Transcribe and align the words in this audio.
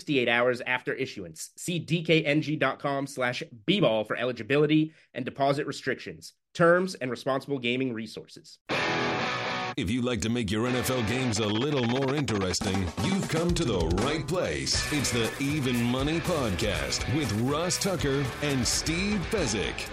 68 0.00 0.28
hours 0.28 0.62
after 0.66 0.94
issuance. 0.94 1.50
See 1.56 1.78
dkng.com 1.78 3.06
slash 3.06 3.42
bball 3.66 4.06
for 4.06 4.16
eligibility 4.16 4.94
and 5.12 5.26
deposit 5.26 5.66
restrictions, 5.66 6.32
terms, 6.54 6.94
and 6.94 7.10
responsible 7.10 7.58
gaming 7.58 7.92
resources. 7.92 8.58
If 9.76 9.90
you'd 9.90 10.04
like 10.04 10.20
to 10.22 10.30
make 10.30 10.50
your 10.50 10.68
NFL 10.68 11.06
games 11.06 11.38
a 11.38 11.46
little 11.46 11.84
more 11.84 12.14
interesting, 12.14 12.86
you've 13.04 13.28
come 13.28 13.52
to 13.54 13.64
the 13.64 13.78
right 14.04 14.26
place. 14.26 14.90
It's 14.92 15.12
the 15.12 15.30
Even 15.38 15.82
Money 15.82 16.20
Podcast 16.20 17.14
with 17.14 17.30
Ross 17.42 17.78
Tucker 17.78 18.24
and 18.42 18.66
Steve 18.66 19.20
Fezzik. 19.30 19.88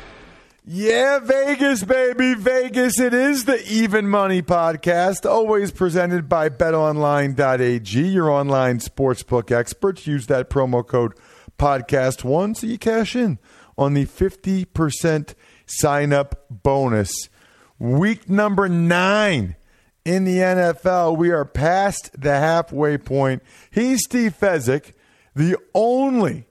Yeah, 0.69 1.19
Vegas, 1.19 1.85
baby. 1.85 2.33
Vegas. 2.33 2.99
It 2.99 3.13
is 3.13 3.45
the 3.45 3.65
Even 3.71 4.09
Money 4.09 4.41
Podcast, 4.41 5.25
always 5.25 5.71
presented 5.71 6.27
by 6.27 6.49
betonline.ag, 6.49 8.01
your 8.01 8.29
online 8.29 8.79
sportsbook 8.79 9.49
experts. 9.49 10.05
Use 10.05 10.27
that 10.27 10.49
promo 10.49 10.85
code 10.85 11.13
podcast1 11.57 12.57
so 12.57 12.67
you 12.67 12.77
cash 12.77 13.15
in 13.15 13.39
on 13.77 13.93
the 13.93 14.05
50% 14.05 15.35
sign 15.65 16.11
up 16.11 16.43
bonus. 16.49 17.13
Week 17.79 18.29
number 18.29 18.67
nine 18.67 19.55
in 20.03 20.25
the 20.25 20.39
NFL. 20.39 21.15
We 21.15 21.31
are 21.31 21.45
past 21.45 22.09
the 22.19 22.39
halfway 22.39 22.97
point. 22.97 23.41
He's 23.71 24.01
Steve 24.03 24.35
Fezzik, 24.37 24.91
the 25.33 25.55
only 25.73 26.45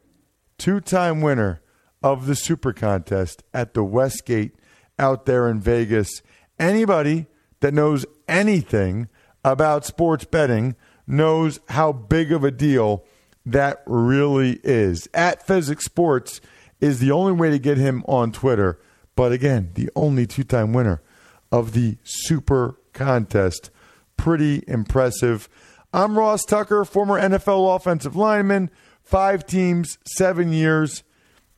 two 0.57 0.81
time 0.81 1.21
winner 1.21 1.61
of 2.03 2.27
the 2.27 2.37
Super 2.37 2.73
Contest 2.73 3.43
at 3.53 3.75
the 3.75 3.85
Westgate 3.85 4.55
out 4.99 5.27
there 5.27 5.49
in 5.49 5.61
Vegas. 5.61 6.23
Anybody 6.59 7.27
that 7.61 7.75
knows 7.75 8.07
anything 8.29 9.09
about 9.45 9.85
sports 9.85 10.25
betting 10.25 10.75
knows 11.07 11.61
how 11.69 11.93
big 11.93 12.33
of 12.33 12.45
a 12.45 12.51
deal 12.51 13.05
that 13.45 13.83
really 13.87 14.61
is. 14.65 15.09
At 15.15 15.47
Fezzik 15.47 15.81
Sports 15.81 16.41
is 16.81 16.99
the 16.99 17.13
only 17.13 17.33
way 17.33 17.51
to 17.51 17.59
get 17.59 17.79
him 17.79 18.05
on 18.07 18.33
Twitter. 18.33 18.79
But 19.15 19.33
again, 19.33 19.71
the 19.75 19.91
only 19.97 20.27
two 20.27 20.45
time 20.45 20.73
winner 20.73 21.03
of 21.51 21.73
the 21.73 21.97
Super 22.03 22.79
Contest. 22.93 23.71
Pretty 24.17 24.63
impressive. 24.67 25.49
I'm 25.93 26.19
Ross 26.19 26.45
Tucker, 26.45 26.85
former 26.85 27.21
NFL 27.21 27.77
offensive 27.77 28.17
lineman, 28.17 28.71
five 29.03 29.47
teams, 29.47 29.99
seven 30.05 30.53
years 30.53 31.03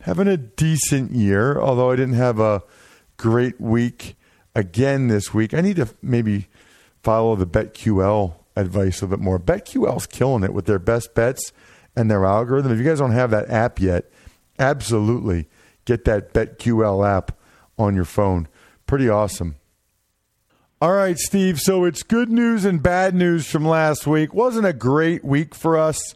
having 0.03 0.28
a 0.28 0.36
decent 0.36 1.12
year, 1.12 1.59
although 1.59 1.91
I 1.91 1.97
didn't 1.97 2.14
have 2.14 2.38
a 2.38 2.62
great 3.16 3.60
week 3.60 4.16
again 4.54 5.09
this 5.09 5.34
week. 5.34 5.54
I 5.54 5.60
need 5.60 5.76
to 5.76 5.88
maybe 6.03 6.48
follow 7.03 7.36
the 7.36 7.47
BetQL 7.47 8.34
advice 8.56 9.00
a 9.00 9.04
little 9.04 9.16
bit 9.16 9.25
more. 9.25 9.38
BetQL's 9.38 10.06
killing 10.06 10.44
it 10.44 10.53
with 10.53 10.66
their 10.66 10.78
best 10.78 11.14
bets 11.14 11.53
and 11.94 12.10
their 12.10 12.25
algorithm. 12.25 12.72
If 12.72 12.78
you 12.78 12.84
guys 12.84 12.98
don't 12.98 13.12
have 13.12 13.31
that 13.31 13.50
app 13.50 13.81
yet, 13.81 14.10
absolutely 14.58 15.48
get 15.84 16.04
that 16.04 16.32
BetQL 16.32 17.06
app 17.08 17.38
on 17.78 17.94
your 17.94 18.04
phone. 18.04 18.48
Pretty 18.87 19.08
awesome. 19.08 19.56
All 20.81 20.92
right, 20.92 21.19
Steve. 21.19 21.58
So 21.58 21.84
it's 21.84 22.03
good 22.03 22.31
news 22.31 22.64
and 22.64 22.82
bad 22.82 23.14
news 23.14 23.47
from 23.48 23.64
last 23.64 24.06
week. 24.06 24.32
Wasn't 24.32 24.66
a 24.66 24.72
great 24.72 25.25
week 25.25 25.54
for 25.54 25.76
us. 25.76 26.14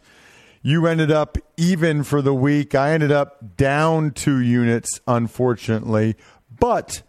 You 0.65 0.87
ended 0.87 1.11
up 1.11 1.37
even 1.57 2.03
for 2.03 2.21
the 2.21 2.33
week. 2.33 2.73
I 2.73 2.93
ended 2.93 3.11
up 3.11 3.57
down 3.57 4.11
two 4.11 4.39
units, 4.39 5.01
unfortunately. 5.05 6.15
But 6.57 7.03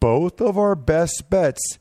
both 0.00 0.42
of 0.42 0.58
our 0.58 0.74
best 0.74 1.30
bets 1.30 1.78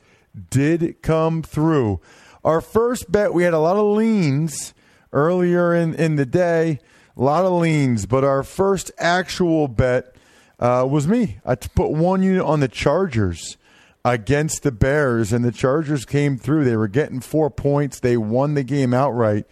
did 0.49 1.01
come 1.01 1.43
through. 1.43 1.99
Our 2.45 2.61
first 2.61 3.11
bet, 3.11 3.33
we 3.33 3.43
had 3.43 3.53
a 3.53 3.59
lot 3.59 3.75
of 3.75 3.97
leans 3.97 4.73
earlier 5.11 5.75
in, 5.75 5.93
in 5.93 6.15
the 6.15 6.25
day, 6.25 6.79
a 7.17 7.21
lot 7.21 7.43
of 7.43 7.51
leans, 7.51 8.05
but 8.05 8.23
our 8.23 8.41
first 8.41 8.89
actual 8.97 9.67
bet 9.67 10.15
uh, 10.57 10.87
was 10.89 11.05
me. 11.05 11.39
I 11.45 11.55
put 11.55 11.91
one 11.91 12.23
unit 12.23 12.43
on 12.43 12.61
the 12.61 12.69
Chargers 12.69 13.57
against 14.05 14.63
the 14.63 14.71
Bears, 14.71 15.33
and 15.33 15.43
the 15.43 15.51
Chargers 15.51 16.05
came 16.05 16.37
through. 16.37 16.63
They 16.63 16.77
were 16.77 16.87
getting 16.87 17.19
four 17.19 17.49
points, 17.49 17.99
they 17.99 18.15
won 18.15 18.53
the 18.53 18.63
game 18.63 18.93
outright. 18.93 19.45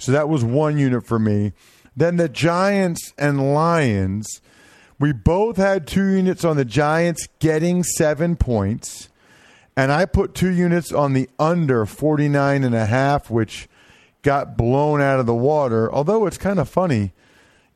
So 0.00 0.12
that 0.12 0.28
was 0.28 0.42
one 0.42 0.78
unit 0.78 1.06
for 1.06 1.18
me. 1.18 1.52
Then 1.94 2.16
the 2.16 2.28
Giants 2.28 3.12
and 3.18 3.52
Lions. 3.54 4.40
We 4.98 5.12
both 5.12 5.56
had 5.56 5.86
two 5.86 6.06
units 6.06 6.44
on 6.44 6.56
the 6.56 6.64
Giants 6.64 7.28
getting 7.38 7.82
seven 7.82 8.36
points. 8.36 9.10
And 9.76 9.92
I 9.92 10.06
put 10.06 10.34
two 10.34 10.50
units 10.50 10.90
on 10.90 11.12
the 11.12 11.28
under 11.38 11.84
49 11.84 12.64
and 12.64 12.74
a 12.74 12.86
half, 12.86 13.30
which 13.30 13.68
got 14.22 14.56
blown 14.56 15.02
out 15.02 15.20
of 15.20 15.26
the 15.26 15.34
water. 15.34 15.92
Although 15.92 16.26
it's 16.26 16.38
kind 16.38 16.58
of 16.58 16.68
funny, 16.68 17.12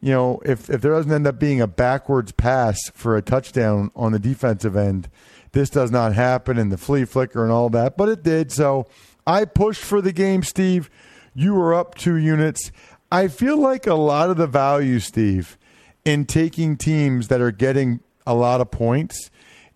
you 0.01 0.13
know, 0.13 0.41
if, 0.45 0.71
if 0.71 0.81
there 0.81 0.93
doesn't 0.93 1.13
end 1.13 1.27
up 1.27 1.39
being 1.39 1.61
a 1.61 1.67
backwards 1.67 2.33
pass 2.33 2.79
for 2.95 3.17
a 3.17 3.23
touchdown 3.23 3.91
on 3.95 4.13
the 4.13 4.19
defensive 4.19 4.77
end, 4.77 5.09
this 5.53 5.71
does 5.71 5.91
not 5.91 6.15
happen 6.15 6.59
and 6.59 6.73
the 6.73 6.79
flea 6.79 7.05
flicker 7.05 7.43
and 7.43 7.53
all 7.53 7.69
that. 7.71 7.97
But 7.97 8.09
it 8.09 8.23
did. 8.23 8.51
So 8.51 8.87
I 9.27 9.45
pushed 9.45 9.83
for 9.83 10.01
the 10.01 10.13
game, 10.13 10.43
Steve. 10.43 10.91
You 11.35 11.55
were 11.55 11.75
up 11.75 11.97
two 11.97 12.17
units. 12.17 12.71
I 13.11 13.29
feel 13.29 13.59
like 13.59 13.87
a 13.87 13.95
lot 13.95 14.31
of 14.31 14.37
the 14.37 14.47
value, 14.47 15.01
Steve, 15.01 15.59
in 16.05 16.27
taking 16.27 16.77
teams 16.77 17.29
that 17.29 17.41
are 17.41 17.51
getting 17.51 18.01
a 18.27 18.35
lot 18.35 18.61
of 18.61 18.71
points 18.71 19.31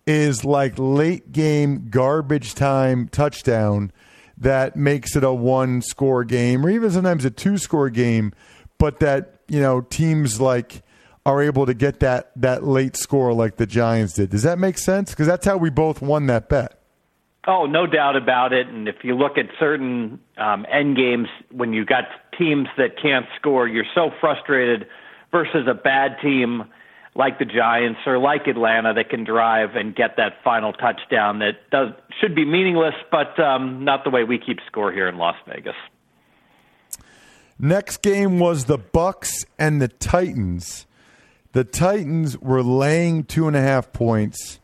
is 0.07 0.43
like 0.43 0.73
late 0.77 1.31
game 1.31 1.89
garbage 1.89 2.55
time 2.55 3.07
touchdown 3.09 3.91
that 4.37 4.75
makes 4.75 5.15
it 5.15 5.23
a 5.23 5.31
one 5.31 5.81
score 5.81 6.23
game 6.23 6.65
or 6.65 6.69
even 6.69 6.89
sometimes 6.89 7.25
a 7.25 7.29
two 7.29 7.57
score 7.57 7.89
game, 7.89 8.33
but 8.77 8.99
that, 8.99 9.41
you 9.47 9.61
know, 9.61 9.81
teams 9.81 10.39
like 10.39 10.81
are 11.25 11.41
able 11.41 11.65
to 11.65 11.73
get 11.73 11.99
that 11.99 12.31
that 12.35 12.63
late 12.63 12.95
score 12.95 13.33
like 13.33 13.57
the 13.57 13.67
Giants 13.67 14.13
did. 14.13 14.29
Does 14.29 14.43
that 14.43 14.57
make 14.57 14.77
sense? 14.77 15.11
Because 15.11 15.27
that's 15.27 15.45
how 15.45 15.57
we 15.57 15.69
both 15.69 16.01
won 16.01 16.27
that 16.27 16.49
bet. 16.49 16.78
Oh, 17.47 17.65
no 17.65 17.87
doubt 17.87 18.15
about 18.15 18.53
it. 18.53 18.67
And 18.67 18.87
if 18.87 18.97
you 19.03 19.15
look 19.15 19.37
at 19.37 19.45
certain 19.59 20.19
um, 20.37 20.65
end 20.71 20.97
games, 20.97 21.27
when 21.51 21.73
you 21.73 21.85
got 21.85 22.03
teams 22.37 22.67
that 22.77 23.01
can't 23.01 23.25
score, 23.37 23.67
you're 23.67 23.85
so 23.95 24.11
frustrated 24.19 24.87
versus 25.31 25.67
a 25.67 25.73
bad 25.73 26.17
team 26.21 26.65
like 27.15 27.39
the 27.39 27.45
Giants 27.45 27.99
or 28.05 28.17
like 28.17 28.47
Atlanta 28.47 28.93
that 28.93 29.09
can 29.09 29.23
drive 29.23 29.75
and 29.75 29.95
get 29.95 30.15
that 30.17 30.33
final 30.43 30.73
touchdown 30.73 31.39
that 31.39 31.69
does 31.71 31.89
should 32.21 32.35
be 32.35 32.45
meaningless, 32.45 32.93
but 33.11 33.39
um, 33.39 33.83
not 33.83 34.03
the 34.03 34.09
way 34.09 34.23
we 34.23 34.37
keep 34.37 34.59
score 34.67 34.91
here 34.91 35.07
in 35.07 35.17
Las 35.17 35.35
Vegas. 35.47 35.75
Next 37.57 38.01
game 38.01 38.39
was 38.39 38.65
the 38.65 38.77
Bucks 38.77 39.45
and 39.57 39.81
the 39.81 39.89
Titans. 39.89 40.87
The 41.51 41.63
Titans 41.63 42.37
were 42.37 42.63
laying 42.63 43.23
two 43.23 43.47
and 43.47 43.55
a 43.55 43.61
half 43.61 43.91
points. 43.91 44.59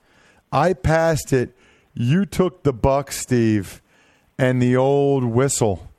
I 0.52 0.74
passed 0.74 1.34
it 1.34 1.58
you 1.96 2.26
took 2.26 2.64
the 2.64 2.74
buck, 2.74 3.12
Steve, 3.12 3.82
and 4.38 4.62
the 4.62 4.76
old 4.76 5.24
whistle 5.24 5.90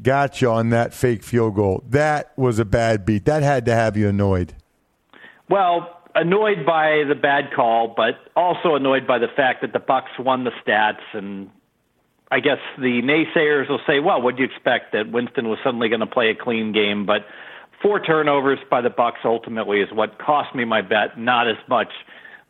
got 0.00 0.40
you 0.40 0.50
on 0.50 0.70
that 0.70 0.94
fake 0.94 1.22
field 1.22 1.56
goal. 1.56 1.82
That 1.88 2.32
was 2.38 2.58
a 2.58 2.64
bad 2.64 3.04
beat. 3.04 3.24
That 3.26 3.42
had 3.42 3.66
to 3.66 3.74
have 3.74 3.96
you 3.96 4.08
annoyed. 4.08 4.54
Well, 5.50 6.00
annoyed 6.14 6.64
by 6.64 7.02
the 7.08 7.14
bad 7.14 7.52
call, 7.54 7.92
but 7.96 8.14
also 8.36 8.74
annoyed 8.74 9.06
by 9.06 9.18
the 9.18 9.28
fact 9.28 9.62
that 9.62 9.72
the 9.72 9.78
Bucks 9.78 10.12
won 10.18 10.44
the 10.44 10.52
stats 10.64 11.02
and 11.12 11.50
I 12.30 12.40
guess 12.40 12.58
the 12.78 13.00
naysayers 13.02 13.68
will 13.68 13.80
say, 13.86 14.00
well, 14.00 14.20
what 14.20 14.36
do 14.36 14.42
you 14.42 14.48
expect 14.48 14.92
that 14.92 15.12
Winston 15.12 15.48
was 15.48 15.58
suddenly 15.62 15.88
going 15.88 16.00
to 16.00 16.06
play 16.06 16.30
a 16.30 16.34
clean 16.34 16.72
game? 16.72 17.06
But 17.06 17.26
four 17.80 18.00
turnovers 18.00 18.58
by 18.68 18.80
the 18.80 18.90
Bucks 18.90 19.20
ultimately 19.24 19.80
is 19.80 19.88
what 19.92 20.18
cost 20.18 20.54
me 20.54 20.64
my 20.64 20.82
bet, 20.82 21.18
not 21.18 21.48
as 21.48 21.58
much 21.68 21.92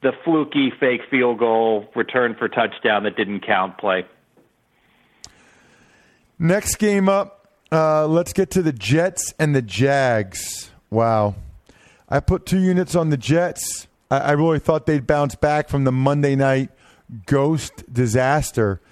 the 0.05 0.13
fluky 0.23 0.71
fake 0.79 1.01
field 1.11 1.39
goal 1.39 1.89
return 1.97 2.37
for 2.39 2.47
touchdown 2.47 3.03
that 3.05 3.17
didn't 3.17 3.41
count 3.41 3.79
play. 3.79 4.07
Next 6.39 6.77
game 6.77 7.09
up, 7.09 7.49
uh, 7.73 8.07
let's 8.07 8.35
get 8.35 8.51
to 8.51 8.63
the 8.63 8.73
Jets 8.73 9.33
and 9.39 9.57
the 9.57 9.63
Jags. 9.63 10.71
Wow. 10.91 11.37
I 12.09 12.21
put 12.21 12.45
two 12.45 12.61
units 12.61 12.95
on 12.95 13.09
the 13.09 13.17
Jets. 13.17 13.89
I, 14.11 14.19
I 14.19 14.31
really 14.33 14.59
thought 14.59 14.85
they'd 14.85 15.07
bounce 15.07 15.37
back 15.37 15.71
from 15.71 15.85
the 15.85 15.93
Monday 15.93 16.37
night 16.37 16.71
ghost 17.25 17.91
disaster 17.91 18.83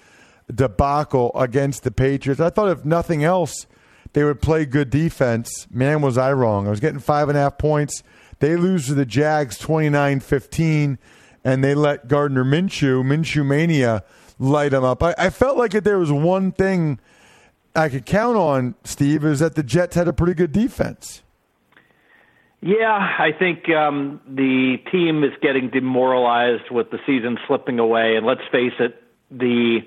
debacle 0.53 1.31
against 1.35 1.83
the 1.83 1.91
Patriots. 1.91 2.41
I 2.41 2.49
thought, 2.49 2.69
if 2.69 2.83
nothing 2.83 3.23
else, 3.23 3.67
they 4.13 4.23
would 4.23 4.41
play 4.41 4.65
good 4.65 4.89
defense. 4.89 5.67
Man, 5.69 6.01
was 6.01 6.17
I 6.17 6.33
wrong. 6.33 6.65
I 6.65 6.71
was 6.71 6.79
getting 6.79 6.99
five 6.99 7.29
and 7.29 7.37
a 7.37 7.41
half 7.41 7.59
points. 7.59 8.01
They 8.43 8.57
lose 8.57 8.87
to 8.87 8.93
the 8.93 9.05
Jags 9.05 9.57
29 9.57 10.19
15, 10.19 10.99
and 11.45 11.63
they 11.63 11.73
let 11.73 12.09
Gardner 12.09 12.43
Minshew, 12.43 13.01
Minshew 13.01 13.45
Mania, 13.45 14.03
light 14.37 14.71
them 14.71 14.83
up. 14.83 15.01
I, 15.01 15.15
I 15.17 15.29
felt 15.29 15.57
like 15.57 15.73
if 15.73 15.85
there 15.85 15.97
was 15.97 16.11
one 16.11 16.51
thing 16.51 16.99
I 17.73 17.87
could 17.87 18.05
count 18.05 18.35
on, 18.35 18.75
Steve, 18.83 19.23
is 19.23 19.39
that 19.39 19.55
the 19.55 19.63
Jets 19.63 19.95
had 19.95 20.09
a 20.09 20.13
pretty 20.13 20.33
good 20.33 20.51
defense. 20.51 21.21
Yeah, 22.59 23.15
I 23.17 23.31
think 23.31 23.69
um, 23.69 24.19
the 24.27 24.75
team 24.91 25.23
is 25.23 25.31
getting 25.41 25.69
demoralized 25.69 26.69
with 26.69 26.91
the 26.91 26.99
season 27.05 27.37
slipping 27.47 27.79
away. 27.79 28.17
And 28.17 28.25
let's 28.25 28.43
face 28.51 28.73
it, 28.77 29.01
the 29.31 29.79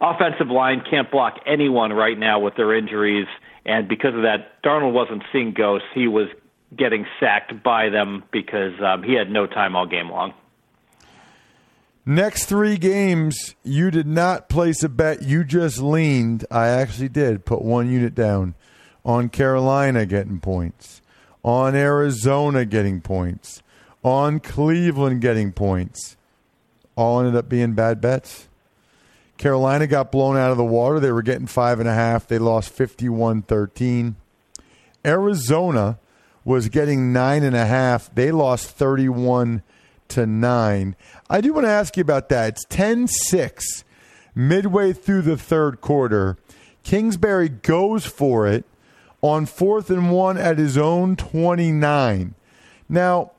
offensive 0.00 0.50
line 0.52 0.84
can't 0.88 1.10
block 1.10 1.40
anyone 1.46 1.92
right 1.92 2.16
now 2.16 2.38
with 2.38 2.54
their 2.54 2.78
injuries. 2.78 3.26
And 3.66 3.88
because 3.88 4.14
of 4.14 4.22
that, 4.22 4.62
Darnold 4.62 4.92
wasn't 4.92 5.24
seeing 5.32 5.52
ghosts. 5.52 5.88
He 5.96 6.06
was 6.06 6.28
getting 6.76 7.06
sacked 7.20 7.62
by 7.62 7.88
them 7.88 8.24
because 8.30 8.74
um, 8.84 9.02
he 9.02 9.14
had 9.14 9.30
no 9.30 9.46
time 9.46 9.74
all 9.76 9.86
game 9.86 10.10
long. 10.10 10.34
Next 12.04 12.46
three 12.46 12.78
games, 12.78 13.54
you 13.62 13.90
did 13.90 14.06
not 14.06 14.48
place 14.48 14.82
a 14.82 14.88
bet. 14.88 15.22
You 15.22 15.44
just 15.44 15.78
leaned. 15.78 16.46
I 16.50 16.68
actually 16.68 17.10
did 17.10 17.44
put 17.44 17.60
one 17.60 17.90
unit 17.90 18.14
down 18.14 18.54
on 19.04 19.28
Carolina 19.28 20.06
getting 20.06 20.40
points, 20.40 21.02
on 21.42 21.74
Arizona 21.74 22.64
getting 22.64 23.02
points, 23.02 23.62
on 24.02 24.40
Cleveland 24.40 25.20
getting 25.20 25.52
points. 25.52 26.16
All 26.96 27.20
ended 27.20 27.36
up 27.36 27.48
being 27.48 27.74
bad 27.74 28.00
bets. 28.00 28.48
Carolina 29.36 29.86
got 29.86 30.10
blown 30.10 30.36
out 30.36 30.50
of 30.50 30.56
the 30.56 30.64
water. 30.64 30.98
They 30.98 31.12
were 31.12 31.22
getting 31.22 31.46
five 31.46 31.78
and 31.78 31.88
a 31.88 31.94
half. 31.94 32.26
They 32.26 32.38
lost 32.38 32.70
51 32.70 33.42
13. 33.42 34.16
Arizona 35.04 35.98
was 36.48 36.70
getting 36.70 37.12
nine 37.12 37.42
and 37.42 37.54
a 37.54 37.66
half. 37.66 38.12
They 38.14 38.32
lost 38.32 38.70
31 38.70 39.62
to 40.08 40.26
nine. 40.26 40.96
I 41.28 41.42
do 41.42 41.52
want 41.52 41.66
to 41.66 41.70
ask 41.70 41.94
you 41.98 42.00
about 42.00 42.30
that. 42.30 42.54
It's 42.54 42.64
10 42.70 43.06
6 43.06 43.84
midway 44.34 44.94
through 44.94 45.22
the 45.22 45.36
third 45.36 45.82
quarter. 45.82 46.38
Kingsbury 46.82 47.50
goes 47.50 48.06
for 48.06 48.46
it 48.46 48.64
on 49.20 49.44
fourth 49.44 49.90
and 49.90 50.10
one 50.10 50.38
at 50.38 50.56
his 50.56 50.78
own 50.78 51.16
29. 51.16 52.34
Now, 52.88 53.32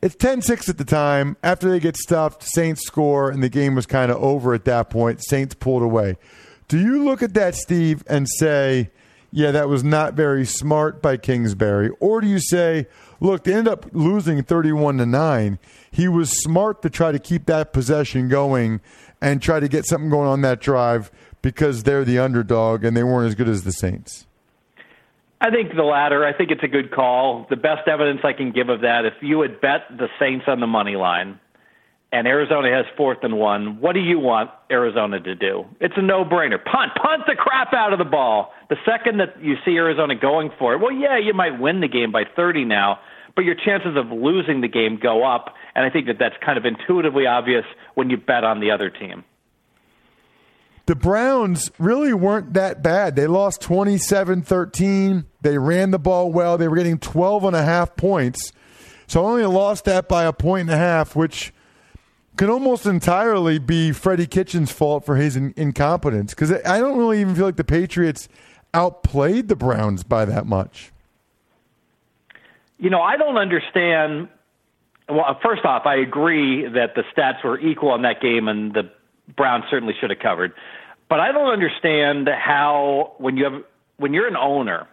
it's 0.00 0.14
10 0.14 0.42
6 0.42 0.68
at 0.68 0.78
the 0.78 0.84
time. 0.84 1.36
After 1.42 1.68
they 1.68 1.80
get 1.80 1.96
stuffed, 1.96 2.44
Saints 2.44 2.86
score, 2.86 3.28
and 3.28 3.42
the 3.42 3.48
game 3.48 3.74
was 3.74 3.86
kind 3.86 4.12
of 4.12 4.22
over 4.22 4.54
at 4.54 4.66
that 4.66 4.88
point. 4.88 5.20
Saints 5.24 5.56
pulled 5.56 5.82
away. 5.82 6.16
Do 6.68 6.78
you 6.78 7.04
look 7.04 7.24
at 7.24 7.34
that, 7.34 7.56
Steve, 7.56 8.04
and 8.06 8.28
say, 8.38 8.90
yeah, 9.36 9.50
that 9.50 9.68
was 9.68 9.82
not 9.82 10.14
very 10.14 10.46
smart 10.46 11.02
by 11.02 11.16
Kingsbury? 11.16 11.90
Or 11.98 12.20
do 12.20 12.28
you 12.28 12.38
say, 12.38 12.86
look, 13.18 13.42
they 13.42 13.52
ended 13.52 13.72
up 13.72 13.86
losing 13.92 14.44
31 14.44 14.98
to 14.98 15.06
9. 15.06 15.58
He 15.90 16.06
was 16.06 16.40
smart 16.40 16.82
to 16.82 16.88
try 16.88 17.10
to 17.10 17.18
keep 17.18 17.46
that 17.46 17.72
possession 17.72 18.28
going 18.28 18.80
and 19.20 19.42
try 19.42 19.58
to 19.58 19.66
get 19.66 19.86
something 19.86 20.08
going 20.08 20.28
on 20.28 20.42
that 20.42 20.60
drive 20.60 21.10
because 21.42 21.82
they're 21.82 22.04
the 22.04 22.16
underdog 22.16 22.84
and 22.84 22.96
they 22.96 23.02
weren't 23.02 23.26
as 23.26 23.34
good 23.34 23.48
as 23.48 23.64
the 23.64 23.72
Saints? 23.72 24.28
I 25.40 25.50
think 25.50 25.74
the 25.74 25.82
latter. 25.82 26.24
I 26.24 26.32
think 26.32 26.52
it's 26.52 26.62
a 26.62 26.68
good 26.68 26.92
call. 26.92 27.48
The 27.50 27.56
best 27.56 27.88
evidence 27.88 28.20
I 28.22 28.34
can 28.34 28.52
give 28.52 28.68
of 28.68 28.82
that, 28.82 29.04
if 29.04 29.14
you 29.20 29.40
had 29.40 29.60
bet 29.60 29.80
the 29.90 30.06
Saints 30.20 30.44
on 30.46 30.60
the 30.60 30.68
money 30.68 30.94
line 30.94 31.40
and 32.14 32.28
Arizona 32.28 32.70
has 32.70 32.86
fourth 32.96 33.18
and 33.22 33.36
one, 33.36 33.80
what 33.80 33.94
do 33.94 33.98
you 33.98 34.20
want 34.20 34.48
Arizona 34.70 35.18
to 35.18 35.34
do? 35.34 35.64
It's 35.80 35.94
a 35.96 36.00
no 36.00 36.24
brainer. 36.24 36.62
Punt. 36.62 36.92
Punt 36.94 37.24
the 37.26 37.34
crap 37.34 37.74
out 37.74 37.92
of 37.92 37.98
the 37.98 38.04
ball. 38.04 38.52
The 38.70 38.76
second 38.86 39.18
that 39.18 39.42
you 39.42 39.56
see 39.64 39.72
Arizona 39.72 40.14
going 40.14 40.50
for 40.56 40.74
it, 40.74 40.80
well, 40.80 40.92
yeah, 40.92 41.18
you 41.18 41.34
might 41.34 41.58
win 41.58 41.80
the 41.80 41.88
game 41.88 42.12
by 42.12 42.22
30 42.36 42.66
now, 42.66 43.00
but 43.34 43.44
your 43.44 43.56
chances 43.56 43.96
of 43.96 44.16
losing 44.16 44.60
the 44.60 44.68
game 44.68 44.96
go 45.02 45.26
up. 45.26 45.56
And 45.74 45.84
I 45.84 45.90
think 45.90 46.06
that 46.06 46.20
that's 46.20 46.36
kind 46.40 46.56
of 46.56 46.64
intuitively 46.64 47.26
obvious 47.26 47.64
when 47.96 48.10
you 48.10 48.16
bet 48.16 48.44
on 48.44 48.60
the 48.60 48.70
other 48.70 48.90
team 48.90 49.24
the 50.86 50.94
Browns 50.94 51.70
really 51.78 52.12
weren't 52.12 52.52
that 52.52 52.82
bad. 52.82 53.16
They 53.16 53.26
lost 53.26 53.62
27 53.62 54.42
13. 54.42 55.24
They 55.40 55.56
ran 55.56 55.92
the 55.92 55.98
ball 55.98 56.30
well. 56.30 56.58
They 56.58 56.68
were 56.68 56.76
getting 56.76 56.98
12 56.98 57.44
and 57.44 57.56
a 57.56 57.62
half 57.62 57.96
points. 57.96 58.52
So 59.06 59.24
only 59.24 59.46
lost 59.46 59.86
that 59.86 60.10
by 60.10 60.24
a 60.24 60.32
point 60.34 60.68
and 60.68 60.70
a 60.70 60.76
half, 60.76 61.16
which 61.16 61.53
could 62.36 62.50
almost 62.50 62.86
entirely 62.86 63.58
be 63.58 63.92
Freddie 63.92 64.26
Kitchens' 64.26 64.72
fault 64.72 65.04
for 65.04 65.16
his 65.16 65.36
in- 65.36 65.54
incompetence. 65.56 66.34
Because 66.34 66.52
I 66.52 66.80
don't 66.80 66.98
really 66.98 67.20
even 67.20 67.34
feel 67.34 67.44
like 67.44 67.56
the 67.56 67.64
Patriots 67.64 68.28
outplayed 68.72 69.48
the 69.48 69.56
Browns 69.56 70.02
by 70.02 70.24
that 70.24 70.46
much. 70.46 70.92
You 72.78 72.90
know, 72.90 73.00
I 73.00 73.16
don't 73.16 73.36
understand. 73.36 74.28
Well, 75.08 75.38
first 75.42 75.64
off, 75.64 75.86
I 75.86 75.96
agree 75.96 76.66
that 76.66 76.94
the 76.94 77.04
stats 77.16 77.44
were 77.44 77.58
equal 77.58 77.94
in 77.94 78.02
that 78.02 78.20
game, 78.20 78.48
and 78.48 78.74
the 78.74 78.90
Browns 79.36 79.64
certainly 79.70 79.94
should 80.00 80.10
have 80.10 80.18
covered. 80.18 80.52
But 81.08 81.20
I 81.20 81.32
don't 81.32 81.52
understand 81.52 82.28
how 82.28 83.14
when 83.18 83.36
you 83.36 83.44
have 83.44 83.62
when 83.96 84.12
you're 84.12 84.26
an 84.26 84.36
owner, 84.36 84.88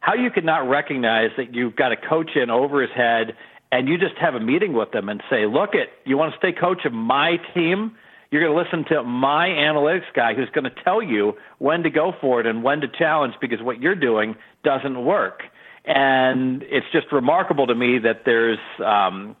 how 0.00 0.14
you 0.14 0.30
could 0.30 0.44
not 0.44 0.68
recognize 0.68 1.30
that 1.36 1.54
you've 1.54 1.76
got 1.76 1.92
a 1.92 1.96
coach 1.96 2.30
in 2.36 2.48
over 2.48 2.80
his 2.80 2.90
head 2.92 3.36
and 3.72 3.88
you 3.88 3.98
just 3.98 4.16
have 4.16 4.34
a 4.34 4.40
meeting 4.40 4.72
with 4.72 4.92
them 4.92 5.08
and 5.08 5.22
say, 5.28 5.46
"Look, 5.46 5.74
it 5.74 5.90
you 6.04 6.16
want 6.16 6.32
to 6.32 6.38
stay 6.38 6.52
coach 6.52 6.84
of 6.84 6.92
my 6.92 7.36
team." 7.54 7.96
You're 8.30 8.42
going 8.42 8.56
to 8.56 8.60
listen 8.60 8.84
to 8.92 9.04
my 9.04 9.48
analytics 9.48 10.12
guy 10.14 10.34
who's 10.34 10.50
going 10.50 10.64
to 10.64 10.82
tell 10.82 11.00
you 11.00 11.34
when 11.58 11.84
to 11.84 11.90
go 11.90 12.12
for 12.20 12.40
it 12.40 12.46
and 12.46 12.64
when 12.64 12.80
to 12.80 12.88
challenge 12.88 13.34
because 13.40 13.62
what 13.62 13.80
you're 13.80 13.94
doing 13.94 14.34
doesn't 14.64 15.04
work. 15.04 15.44
And 15.84 16.64
it's 16.64 16.86
just 16.92 17.12
remarkable 17.12 17.68
to 17.68 17.74
me 17.74 17.98
that 18.00 18.22
there's 18.24 18.58
um, 18.84 19.36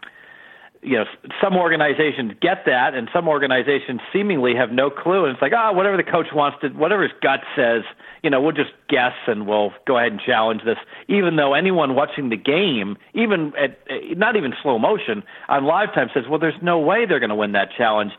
you 0.82 0.96
know, 0.96 1.04
some 1.42 1.56
organizations 1.56 2.32
get 2.40 2.64
that, 2.66 2.94
and 2.94 3.08
some 3.12 3.28
organizations 3.28 4.00
seemingly 4.12 4.54
have 4.54 4.70
no 4.70 4.90
clue. 4.90 5.24
And 5.24 5.32
it's 5.32 5.42
like, 5.42 5.52
ah, 5.54 5.70
oh, 5.70 5.72
whatever 5.72 5.96
the 5.96 6.04
coach 6.04 6.26
wants 6.32 6.58
to, 6.60 6.68
whatever 6.68 7.02
his 7.02 7.12
gut 7.22 7.40
says, 7.56 7.82
you 8.22 8.30
know, 8.30 8.40
we'll 8.40 8.52
just 8.52 8.72
guess 8.88 9.14
and 9.26 9.46
we'll 9.46 9.72
go 9.86 9.98
ahead 9.98 10.12
and 10.12 10.20
challenge 10.20 10.62
this. 10.64 10.78
Even 11.08 11.36
though 11.36 11.54
anyone 11.54 11.94
watching 11.94 12.28
the 12.28 12.36
game, 12.36 12.96
even 13.14 13.52
at 13.56 13.78
not 14.16 14.36
even 14.36 14.52
slow 14.62 14.78
motion 14.78 15.22
on 15.48 15.64
live 15.64 15.94
time, 15.94 16.08
says, 16.14 16.24
well, 16.28 16.38
there's 16.38 16.60
no 16.62 16.78
way 16.78 17.06
they're 17.06 17.20
going 17.20 17.30
to 17.30 17.36
win 17.36 17.52
that 17.52 17.68
challenge. 17.76 18.12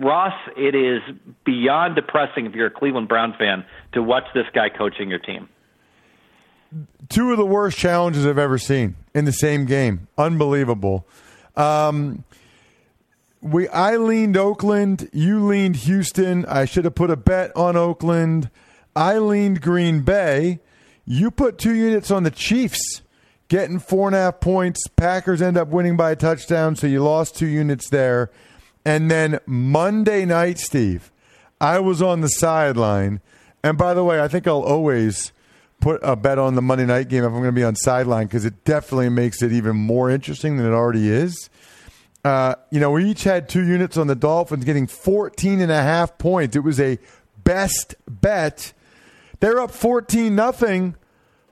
Ross, 0.00 0.34
it 0.56 0.74
is 0.74 1.00
beyond 1.44 1.94
depressing 1.94 2.46
if 2.46 2.54
you're 2.54 2.66
a 2.66 2.70
Cleveland 2.70 3.08
Brown 3.08 3.34
fan 3.38 3.64
to 3.92 4.02
watch 4.02 4.24
this 4.34 4.46
guy 4.54 4.68
coaching 4.68 5.08
your 5.08 5.20
team. 5.20 5.48
Two 7.08 7.30
of 7.30 7.38
the 7.38 7.46
worst 7.46 7.78
challenges 7.78 8.26
I've 8.26 8.38
ever 8.38 8.58
seen 8.58 8.96
in 9.14 9.24
the 9.24 9.32
same 9.32 9.64
game. 9.66 10.08
Unbelievable. 10.18 11.06
Um, 11.56 12.24
we 13.40 13.68
I 13.68 13.96
leaned 13.96 14.36
Oakland, 14.36 15.08
you 15.12 15.44
leaned 15.44 15.76
Houston. 15.76 16.46
I 16.46 16.64
should 16.64 16.84
have 16.84 16.94
put 16.94 17.10
a 17.10 17.16
bet 17.16 17.54
on 17.54 17.76
Oakland. 17.76 18.50
I 18.96 19.18
leaned 19.18 19.60
Green 19.60 20.02
Bay. 20.02 20.60
You 21.04 21.30
put 21.30 21.58
two 21.58 21.74
units 21.74 22.10
on 22.10 22.22
the 22.22 22.30
Chiefs, 22.30 23.02
getting 23.48 23.78
four 23.78 24.08
and 24.08 24.16
a 24.16 24.18
half 24.18 24.40
points. 24.40 24.86
Packers 24.88 25.42
end 25.42 25.58
up 25.58 25.68
winning 25.68 25.96
by 25.96 26.12
a 26.12 26.16
touchdown, 26.16 26.76
so 26.76 26.86
you 26.86 27.02
lost 27.02 27.36
two 27.36 27.46
units 27.46 27.90
there. 27.90 28.30
And 28.84 29.10
then 29.10 29.38
Monday 29.46 30.24
night, 30.24 30.58
Steve, 30.58 31.10
I 31.60 31.78
was 31.80 32.00
on 32.00 32.20
the 32.20 32.28
sideline. 32.28 33.20
And 33.62 33.76
by 33.76 33.94
the 33.94 34.04
way, 34.04 34.20
I 34.20 34.28
think 34.28 34.46
I'll 34.46 34.62
always 34.62 35.32
put 35.84 36.00
a 36.02 36.16
bet 36.16 36.38
on 36.38 36.54
the 36.54 36.62
Monday 36.62 36.86
night 36.86 37.10
game 37.10 37.24
if 37.24 37.26
I'm 37.26 37.34
going 37.34 37.44
to 37.44 37.52
be 37.52 37.62
on 37.62 37.76
sideline 37.76 38.26
because 38.26 38.46
it 38.46 38.64
definitely 38.64 39.10
makes 39.10 39.42
it 39.42 39.52
even 39.52 39.76
more 39.76 40.08
interesting 40.08 40.56
than 40.56 40.66
it 40.66 40.72
already 40.74 41.10
is. 41.10 41.50
Uh, 42.24 42.54
you 42.70 42.80
know, 42.80 42.92
we 42.92 43.04
each 43.04 43.24
had 43.24 43.50
two 43.50 43.62
units 43.66 43.98
on 43.98 44.06
the 44.06 44.14
Dolphins 44.14 44.64
getting 44.64 44.86
14 44.86 45.60
and 45.60 45.70
a 45.70 45.82
half 45.82 46.16
points. 46.16 46.56
It 46.56 46.60
was 46.60 46.80
a 46.80 46.98
best 47.44 47.96
bet. 48.08 48.72
They're 49.40 49.60
up 49.60 49.72
14 49.72 50.34
nothing. 50.34 50.96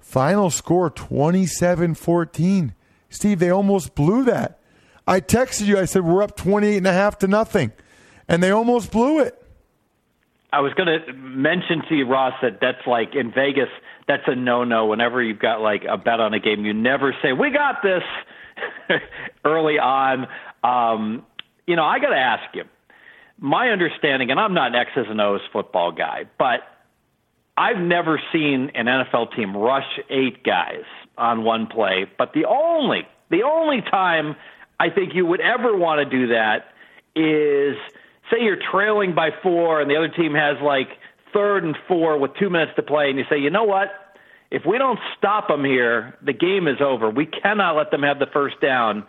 Final 0.00 0.48
score 0.48 0.90
27-14. 0.90 2.72
Steve, 3.10 3.38
they 3.38 3.50
almost 3.50 3.94
blew 3.94 4.24
that. 4.24 4.60
I 5.06 5.20
texted 5.20 5.66
you. 5.66 5.78
I 5.78 5.84
said 5.84 6.04
we're 6.04 6.22
up 6.22 6.38
28 6.38 6.78
and 6.78 6.86
a 6.86 6.92
half 6.94 7.18
to 7.18 7.28
nothing. 7.28 7.70
And 8.28 8.42
they 8.42 8.50
almost 8.50 8.92
blew 8.92 9.20
it. 9.20 9.38
I 10.54 10.60
was 10.60 10.74
going 10.74 10.88
to 10.88 11.12
mention 11.14 11.82
to 11.88 11.94
you, 11.94 12.06
Ross, 12.06 12.34
that 12.42 12.60
that's 12.60 12.86
like 12.86 13.14
in 13.14 13.32
Vegas, 13.32 13.70
that's 14.06 14.24
a 14.26 14.34
no-no. 14.34 14.86
Whenever 14.86 15.22
you've 15.22 15.38
got 15.38 15.60
like 15.60 15.84
a 15.88 15.96
bet 15.96 16.20
on 16.20 16.34
a 16.34 16.40
game, 16.40 16.64
you 16.64 16.74
never 16.74 17.14
say 17.22 17.32
"We 17.32 17.50
got 17.50 17.82
this" 17.82 18.02
early 19.44 19.78
on. 19.78 20.26
Um, 20.62 21.26
you 21.66 21.76
know, 21.76 21.84
I 21.84 21.98
got 21.98 22.10
to 22.10 22.16
ask 22.16 22.54
you. 22.54 22.64
My 23.38 23.70
understanding, 23.70 24.30
and 24.30 24.38
I'm 24.38 24.54
not 24.54 24.68
an 24.68 24.76
X's 24.76 25.06
and 25.08 25.20
O's 25.20 25.40
football 25.52 25.90
guy, 25.90 26.26
but 26.38 26.60
I've 27.56 27.78
never 27.78 28.20
seen 28.32 28.70
an 28.74 28.86
NFL 28.86 29.34
team 29.34 29.56
rush 29.56 29.98
eight 30.08 30.44
guys 30.44 30.84
on 31.18 31.44
one 31.44 31.66
play. 31.66 32.06
But 32.16 32.32
the 32.34 32.44
only, 32.44 33.06
the 33.30 33.42
only 33.42 33.82
time 33.82 34.36
I 34.78 34.90
think 34.90 35.14
you 35.14 35.26
would 35.26 35.40
ever 35.40 35.76
want 35.76 35.98
to 35.98 36.04
do 36.04 36.28
that 36.28 36.72
is 37.14 37.76
say 38.30 38.42
you're 38.42 38.62
trailing 38.70 39.14
by 39.14 39.30
four 39.42 39.80
and 39.80 39.90
the 39.90 39.96
other 39.96 40.08
team 40.08 40.34
has 40.34 40.56
like 40.62 40.88
third 41.32 41.64
and 41.64 41.76
four 41.88 42.18
with 42.18 42.32
two 42.38 42.50
minutes 42.50 42.72
to 42.76 42.82
play, 42.82 43.08
and 43.08 43.18
you 43.18 43.24
say, 43.30 43.38
you 43.38 43.50
know 43.50 43.64
what? 43.64 43.88
If 44.50 44.62
we 44.66 44.76
don't 44.78 44.98
stop 45.16 45.48
them 45.48 45.64
here, 45.64 46.14
the 46.22 46.34
game 46.34 46.68
is 46.68 46.76
over. 46.80 47.08
We 47.08 47.26
cannot 47.26 47.76
let 47.76 47.90
them 47.90 48.02
have 48.02 48.18
the 48.18 48.26
first 48.32 48.60
down 48.60 49.04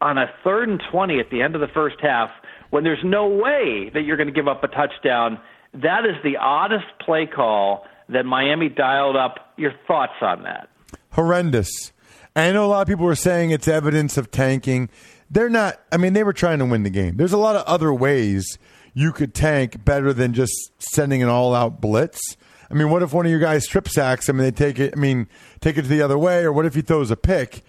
on 0.00 0.18
a 0.18 0.26
third 0.42 0.68
and 0.68 0.82
20 0.90 1.20
at 1.20 1.30
the 1.30 1.42
end 1.42 1.54
of 1.54 1.60
the 1.60 1.68
first 1.68 1.96
half 2.00 2.30
when 2.70 2.84
there's 2.84 3.04
no 3.04 3.28
way 3.28 3.90
that 3.94 4.02
you're 4.02 4.16
going 4.16 4.28
to 4.28 4.32
give 4.34 4.48
up 4.48 4.64
a 4.64 4.68
touchdown. 4.68 5.38
That 5.74 6.04
is 6.04 6.16
the 6.24 6.36
oddest 6.36 6.86
play 7.04 7.26
call 7.26 7.86
that 8.08 8.24
Miami 8.24 8.68
dialed 8.68 9.16
up. 9.16 9.52
Your 9.56 9.72
thoughts 9.86 10.14
on 10.20 10.42
that? 10.44 10.68
Horrendous. 11.12 11.92
I 12.34 12.50
know 12.52 12.64
a 12.64 12.68
lot 12.68 12.82
of 12.82 12.88
people 12.88 13.04
were 13.04 13.14
saying 13.14 13.50
it's 13.50 13.68
evidence 13.68 14.16
of 14.16 14.30
tanking. 14.30 14.88
They're 15.30 15.48
not. 15.48 15.80
I 15.92 15.96
mean, 15.96 16.12
they 16.12 16.24
were 16.24 16.32
trying 16.32 16.58
to 16.60 16.64
win 16.64 16.82
the 16.82 16.90
game. 16.90 17.16
There's 17.16 17.32
a 17.32 17.38
lot 17.38 17.56
of 17.56 17.64
other 17.66 17.92
ways 17.92 18.58
you 18.94 19.12
could 19.12 19.34
tank 19.34 19.84
better 19.84 20.12
than 20.12 20.34
just 20.34 20.52
sending 20.78 21.22
an 21.22 21.28
all-out 21.28 21.80
blitz. 21.80 22.36
I 22.70 22.74
mean, 22.74 22.90
what 22.90 23.02
if 23.02 23.12
one 23.12 23.26
of 23.26 23.30
your 23.30 23.40
guys 23.40 23.64
strip 23.64 23.88
sacks 23.88 24.28
him 24.28 24.38
and 24.38 24.46
they 24.46 24.56
take 24.56 24.78
it? 24.78 24.94
I 24.96 25.00
mean, 25.00 25.28
take 25.60 25.76
it 25.76 25.82
to 25.82 25.88
the 25.88 26.02
other 26.02 26.18
way, 26.18 26.42
or 26.44 26.52
what 26.52 26.66
if 26.66 26.74
he 26.74 26.82
throws 26.82 27.10
a 27.10 27.16
pick? 27.16 27.62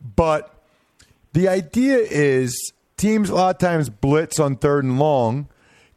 But 0.00 0.54
the 1.32 1.48
idea 1.48 1.98
is 1.98 2.72
teams 2.96 3.30
a 3.30 3.34
lot 3.34 3.56
of 3.56 3.58
times 3.58 3.88
blitz 3.88 4.38
on 4.38 4.56
third 4.56 4.84
and 4.84 4.98
long 4.98 5.48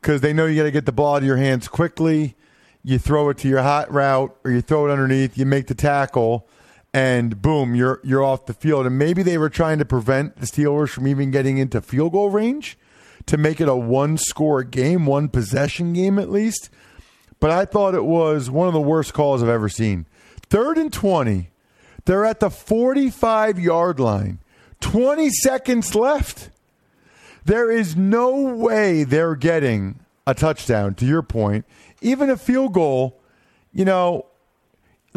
because 0.01 0.21
they 0.21 0.33
know 0.33 0.45
you 0.45 0.55
got 0.55 0.63
to 0.63 0.71
get 0.71 0.85
the 0.85 0.91
ball 0.91 1.15
out 1.15 1.17
of 1.17 1.27
your 1.27 1.37
hands 1.37 1.67
quickly. 1.67 2.35
You 2.83 2.97
throw 2.97 3.29
it 3.29 3.37
to 3.39 3.47
your 3.47 3.61
hot 3.61 3.91
route, 3.91 4.35
or 4.43 4.51
you 4.51 4.61
throw 4.61 4.87
it 4.87 4.91
underneath. 4.91 5.37
You 5.37 5.45
make 5.45 5.67
the 5.67 5.75
tackle 5.75 6.47
and 6.93 7.41
boom, 7.41 7.75
you're 7.75 7.99
you're 8.03 8.23
off 8.23 8.45
the 8.45 8.53
field. 8.53 8.85
And 8.85 8.97
maybe 8.97 9.21
they 9.21 9.37
were 9.37 9.49
trying 9.49 9.77
to 9.79 9.85
prevent 9.85 10.37
the 10.37 10.45
Steelers 10.45 10.89
from 10.89 11.07
even 11.07 11.31
getting 11.31 11.57
into 11.57 11.81
field 11.81 12.13
goal 12.13 12.29
range 12.29 12.77
to 13.27 13.37
make 13.37 13.61
it 13.61 13.69
a 13.69 13.75
one 13.75 14.17
score 14.17 14.63
game, 14.63 15.05
one 15.05 15.29
possession 15.29 15.93
game 15.93 16.17
at 16.17 16.29
least. 16.29 16.69
But 17.39 17.51
I 17.51 17.65
thought 17.65 17.93
it 17.93 18.05
was 18.05 18.49
one 18.49 18.67
of 18.67 18.73
the 18.73 18.81
worst 18.81 19.13
calls 19.13 19.43
I've 19.43 19.49
ever 19.49 19.69
seen. 19.69 20.07
Third 20.49 20.77
and 20.77 20.91
20. 20.91 21.49
They're 22.05 22.25
at 22.25 22.39
the 22.39 22.49
45 22.49 23.59
yard 23.59 23.99
line. 23.99 24.39
20 24.79 25.29
seconds 25.29 25.93
left. 25.93 26.49
There 27.45 27.71
is 27.71 27.95
no 27.95 28.55
way 28.55 29.03
they're 29.03 29.35
getting 29.35 29.99
a 30.25 30.33
touchdown, 30.33 30.95
to 30.95 31.05
your 31.05 31.21
point. 31.21 31.65
Even 32.01 32.29
a 32.29 32.37
field 32.37 32.73
goal, 32.73 33.19
you 33.71 33.85
know, 33.85 34.26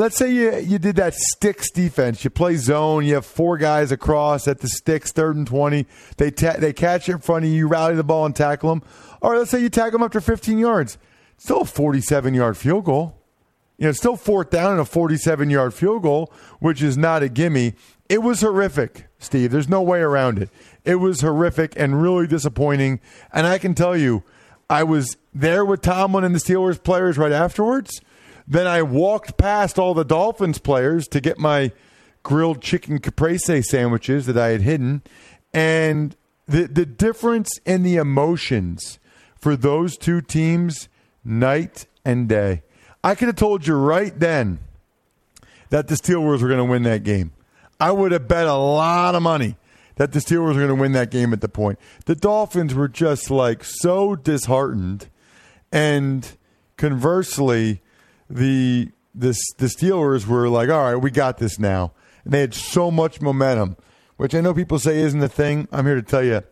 let's 0.00 0.16
say 0.16 0.32
you 0.32 0.56
you 0.56 0.78
did 0.78 0.96
that 0.96 1.14
sticks 1.14 1.70
defense. 1.70 2.24
You 2.24 2.30
play 2.30 2.56
zone. 2.56 3.04
You 3.04 3.14
have 3.14 3.26
four 3.26 3.58
guys 3.58 3.92
across 3.92 4.48
at 4.48 4.60
the 4.60 4.68
sticks, 4.68 5.12
third 5.12 5.36
and 5.36 5.46
twenty. 5.46 5.86
They 6.16 6.30
ta- 6.30 6.56
they 6.58 6.72
catch 6.72 7.08
it 7.08 7.12
in 7.12 7.18
front 7.18 7.44
of 7.44 7.50
you. 7.50 7.68
Rally 7.68 7.94
the 7.94 8.02
ball 8.02 8.24
and 8.24 8.34
tackle 8.34 8.70
them. 8.70 8.82
Or 9.20 9.36
let's 9.36 9.50
say 9.50 9.60
you 9.60 9.68
tackle 9.68 9.98
them 9.98 10.02
after 10.02 10.20
15 10.20 10.58
yards. 10.58 10.96
Still 11.36 11.60
a 11.60 11.64
47 11.66 12.32
yard 12.32 12.56
field 12.56 12.84
goal. 12.84 13.16
You 13.76 13.86
know, 13.86 13.92
still 13.92 14.16
fourth 14.16 14.50
down 14.50 14.72
and 14.72 14.80
a 14.80 14.84
47 14.84 15.50
yard 15.50 15.74
field 15.74 16.02
goal, 16.02 16.32
which 16.58 16.82
is 16.82 16.96
not 16.96 17.22
a 17.22 17.28
gimme. 17.28 17.74
It 18.08 18.22
was 18.22 18.40
horrific, 18.40 19.06
Steve. 19.18 19.50
There's 19.50 19.68
no 19.68 19.82
way 19.82 20.00
around 20.00 20.38
it. 20.38 20.50
It 20.84 20.96
was 20.96 21.20
horrific 21.20 21.74
and 21.76 22.02
really 22.02 22.26
disappointing. 22.26 23.00
And 23.32 23.46
I 23.46 23.58
can 23.58 23.74
tell 23.74 23.96
you, 23.96 24.22
I 24.68 24.82
was 24.82 25.16
there 25.34 25.64
with 25.64 25.82
Tomlin 25.82 26.24
and 26.24 26.34
the 26.34 26.38
Steelers 26.38 26.82
players 26.82 27.18
right 27.18 27.32
afterwards 27.32 28.00
then 28.50 28.66
I 28.66 28.82
walked 28.82 29.38
past 29.38 29.78
all 29.78 29.94
the 29.94 30.04
Dolphins 30.04 30.58
players 30.58 31.06
to 31.08 31.20
get 31.20 31.38
my 31.38 31.70
grilled 32.24 32.60
chicken 32.60 32.98
caprese 32.98 33.62
sandwiches 33.62 34.26
that 34.26 34.36
I 34.36 34.48
had 34.48 34.62
hidden. 34.62 35.02
And 35.54 36.16
the, 36.46 36.66
the 36.66 36.84
difference 36.84 37.58
in 37.64 37.84
the 37.84 37.94
emotions 37.94 38.98
for 39.36 39.54
those 39.54 39.96
two 39.96 40.20
teams, 40.20 40.88
night 41.24 41.86
and 42.04 42.28
day. 42.28 42.62
I 43.04 43.14
could 43.14 43.28
have 43.28 43.36
told 43.36 43.68
you 43.68 43.76
right 43.76 44.18
then 44.18 44.58
that 45.68 45.86
the 45.86 45.94
Steelers 45.94 46.42
were 46.42 46.48
going 46.48 46.58
to 46.58 46.64
win 46.64 46.82
that 46.82 47.04
game. 47.04 47.30
I 47.78 47.92
would 47.92 48.10
have 48.10 48.26
bet 48.26 48.48
a 48.48 48.54
lot 48.54 49.14
of 49.14 49.22
money 49.22 49.56
that 49.94 50.10
the 50.10 50.18
Steelers 50.18 50.54
were 50.54 50.66
going 50.66 50.68
to 50.68 50.74
win 50.74 50.92
that 50.92 51.12
game 51.12 51.32
at 51.32 51.40
the 51.40 51.48
point. 51.48 51.78
The 52.06 52.16
Dolphins 52.16 52.74
were 52.74 52.88
just 52.88 53.30
like 53.30 53.62
so 53.62 54.16
disheartened. 54.16 55.08
And 55.70 56.36
conversely, 56.76 57.80
the 58.30 58.90
the 59.14 59.36
the 59.58 59.66
Steelers 59.66 60.26
were 60.26 60.48
like, 60.48 60.70
all 60.70 60.92
right, 60.92 60.96
we 60.96 61.10
got 61.10 61.38
this 61.38 61.58
now. 61.58 61.92
And 62.24 62.32
they 62.32 62.40
had 62.40 62.54
so 62.54 62.90
much 62.90 63.20
momentum, 63.20 63.76
which 64.16 64.34
I 64.34 64.40
know 64.40 64.54
people 64.54 64.78
say 64.78 64.98
isn't 64.98 65.22
a 65.22 65.28
thing. 65.28 65.68
I'm 65.72 65.86
here 65.86 65.96
to 65.96 66.02
tell 66.02 66.22
you, 66.22 66.42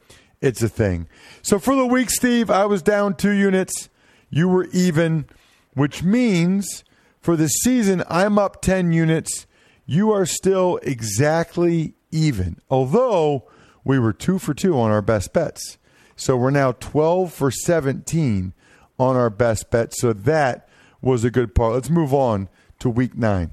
it's 0.41 0.63
a 0.63 0.69
thing. 0.69 1.09
So 1.43 1.59
for 1.59 1.75
the 1.75 1.87
week, 1.87 2.11
Steve, 2.11 2.51
I 2.51 2.67
was 2.67 2.83
down 2.83 3.15
two 3.15 3.31
units. 3.31 3.89
You 4.31 4.49
were 4.49 4.67
even, 4.73 5.27
which 5.75 6.03
means 6.03 6.85
for 7.21 7.37
the 7.37 7.49
season, 7.49 8.03
I'm 8.09 8.39
up 8.39 8.63
10 8.63 8.93
units. 8.93 9.47
You 9.87 10.13
are 10.13 10.27
still 10.27 10.79
exactly 10.83 11.95
even, 12.11 12.61
although 12.71 13.49
we 13.85 13.99
were 13.99 14.13
two 14.13 14.39
for 14.39 14.55
two 14.55 14.79
on 14.79 14.91
our 14.91 15.03
best 15.03 15.33
bets. 15.33 15.79
So 16.17 16.37
we're 16.37 16.51
now 16.51 16.73
12 16.73 17.33
for 17.33 17.51
17 17.51 18.53
on 18.99 19.17
our 19.17 19.31
best 19.31 19.71
bet. 19.71 19.95
So 19.95 20.13
that 20.13 20.68
was 21.01 21.25
a 21.25 21.31
good 21.31 21.55
part. 21.55 21.75
Let's 21.75 21.91
move 21.91 22.13
on 22.13 22.49
to 22.81 22.91
week 22.91 23.17
nine. 23.17 23.51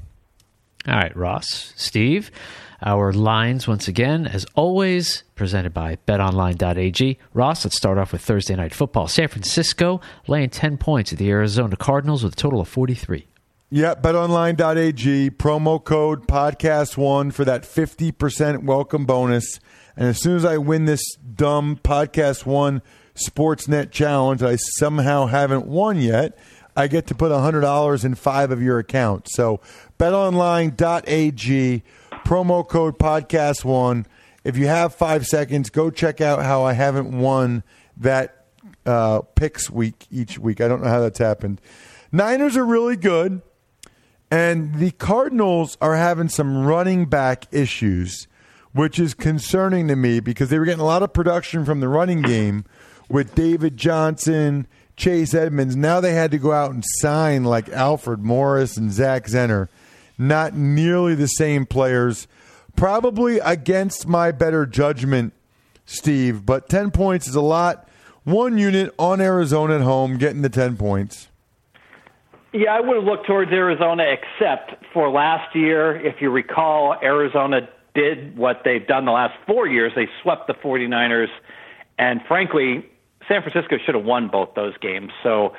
All 0.88 0.96
right, 0.96 1.16
Ross, 1.16 1.74
Steve. 1.76 2.30
Our 2.84 3.12
lines, 3.12 3.68
once 3.68 3.88
again, 3.88 4.28
as 4.28 4.46
always, 4.54 5.24
presented 5.34 5.74
by 5.74 5.98
betonline.ag. 6.08 7.18
Ross, 7.34 7.66
let's 7.66 7.78
start 7.78 7.98
off 7.98 8.12
with 8.12 8.22
Thursday 8.22 8.56
night 8.56 8.74
football. 8.74 9.08
San 9.08 9.28
Francisco 9.28 10.02
laying 10.28 10.50
10 10.50 10.78
points 10.78 11.12
at 11.12 11.18
the 11.18 11.30
Arizona 11.30 11.76
Cardinals 11.76 12.24
with 12.24 12.34
a 12.34 12.36
total 12.36 12.60
of 12.60 12.68
43. 12.68 13.26
Yeah, 13.72 13.96
betonline.ag, 13.96 15.32
promo 15.32 15.84
code 15.84 16.28
podcast1 16.28 17.34
for 17.34 17.46
that 17.46 17.64
50% 17.64 18.64
welcome 18.64 19.06
bonus. 19.06 19.60
And 19.98 20.10
as 20.10 20.22
soon 20.22 20.36
as 20.36 20.46
I 20.46 20.58
win 20.58 20.86
this 20.86 21.02
dumb 21.16 21.80
podcast 21.84 22.46
one 22.46 22.84
Sportsnet 23.16 23.92
challenge 23.92 24.44
I 24.44 24.58
somehow 24.58 25.26
haven't 25.28 25.66
won 25.66 26.00
yet, 26.02 26.38
I 26.76 26.88
get 26.88 27.08
to 27.08 27.16
put 27.16 27.32
$100 27.32 28.06
in 28.06 28.16
five 28.16 28.52
of 28.52 28.62
your 28.62 28.80
accounts. 28.80 29.34
So 29.36 29.62
betonline.ag, 29.98 31.84
promo 32.26 32.68
code 32.68 33.00
podcast1. 33.00 34.06
If 34.44 34.58
you 34.58 34.68
have 34.68 34.94
five 34.94 35.26
seconds, 35.26 35.70
go 35.70 35.90
check 35.90 36.22
out 36.22 36.44
how 36.44 36.64
I 36.64 36.74
haven't 36.74 37.18
won 37.18 37.64
that 37.98 38.46
uh, 38.86 39.22
picks 39.22 39.70
week 39.70 40.06
each 40.12 40.38
week. 40.38 40.62
I 40.62 40.68
don't 40.68 40.84
know 40.84 40.90
how 40.90 41.00
that's 41.00 41.20
happened. 41.20 41.62
Niners 42.12 42.56
are 42.56 42.66
really 42.66 42.96
good, 42.96 43.42
and 44.30 44.76
the 44.76 44.92
Cardinals 44.92 45.78
are 45.82 45.96
having 45.96 46.30
some 46.30 46.66
running 46.66 47.06
back 47.06 47.46
issues, 47.52 48.28
which 48.74 49.00
is 49.00 49.14
concerning 49.14 49.88
to 49.88 49.96
me 49.96 50.20
because 50.20 50.50
they 50.50 50.60
were 50.60 50.66
getting 50.66 50.82
a 50.82 50.86
lot 50.86 51.04
of 51.04 51.14
production 51.14 51.66
from 51.66 51.80
the 51.80 51.88
running 51.88 52.22
game 52.22 52.66
with 53.10 53.36
David 53.36 53.78
Johnson 53.78 54.68
Chase 54.96 55.34
Edmonds. 55.34 55.76
Now 55.76 56.00
they 56.00 56.14
had 56.14 56.32
to 56.32 56.38
go 56.38 56.52
out 56.52 56.72
and 56.72 56.84
sign 57.00 57.44
like 57.44 57.70
Alfred 57.70 58.24
Morris 58.24 58.78
and 58.78 58.92
Zach 58.92 59.26
Zenner. 59.26 59.68
Not 60.18 60.56
nearly 60.56 61.16
the 61.16 61.28
same 61.28 61.66
players. 61.66 62.28
Probably 62.76 63.40
against 63.40 64.08
my 64.08 64.32
better 64.32 64.66
judgment, 64.66 65.34
Steve, 65.86 66.46
but 66.46 66.70
10 66.70 66.92
points 66.92 67.28
is 67.28 67.36
a 67.36 67.42
lot. 67.42 67.88
One 68.24 68.58
unit 68.58 68.94
on 68.98 69.22
Arizona 69.22 69.76
at 69.76 69.82
home, 69.82 70.18
getting 70.18 70.42
the 70.42 70.50
10 70.50 70.78
points. 70.78 71.28
Yeah, 72.54 72.74
I 72.74 72.80
would 72.80 72.96
have 72.96 73.04
looked 73.04 73.28
towards 73.28 73.52
Arizona, 73.52 74.04
except 74.04 74.86
for 74.94 75.10
last 75.10 75.54
year. 75.56 75.96
If 75.96 76.22
you 76.22 76.30
recall, 76.30 76.96
Arizona 77.04 77.68
did 77.94 78.38
what 78.38 78.62
they've 78.64 78.86
done 78.86 79.06
the 79.06 79.12
last 79.12 79.34
four 79.46 79.68
years. 79.68 79.92
They 79.96 80.08
swept 80.22 80.48
the 80.48 80.54
49ers. 80.54 81.28
And 81.98 82.22
frankly, 82.28 82.86
San 83.28 83.42
Francisco 83.42 83.78
should 83.84 83.96
have 83.96 84.06
won 84.06 84.28
both 84.28 84.54
those 84.56 84.78
games. 84.78 85.12
So 85.24 85.54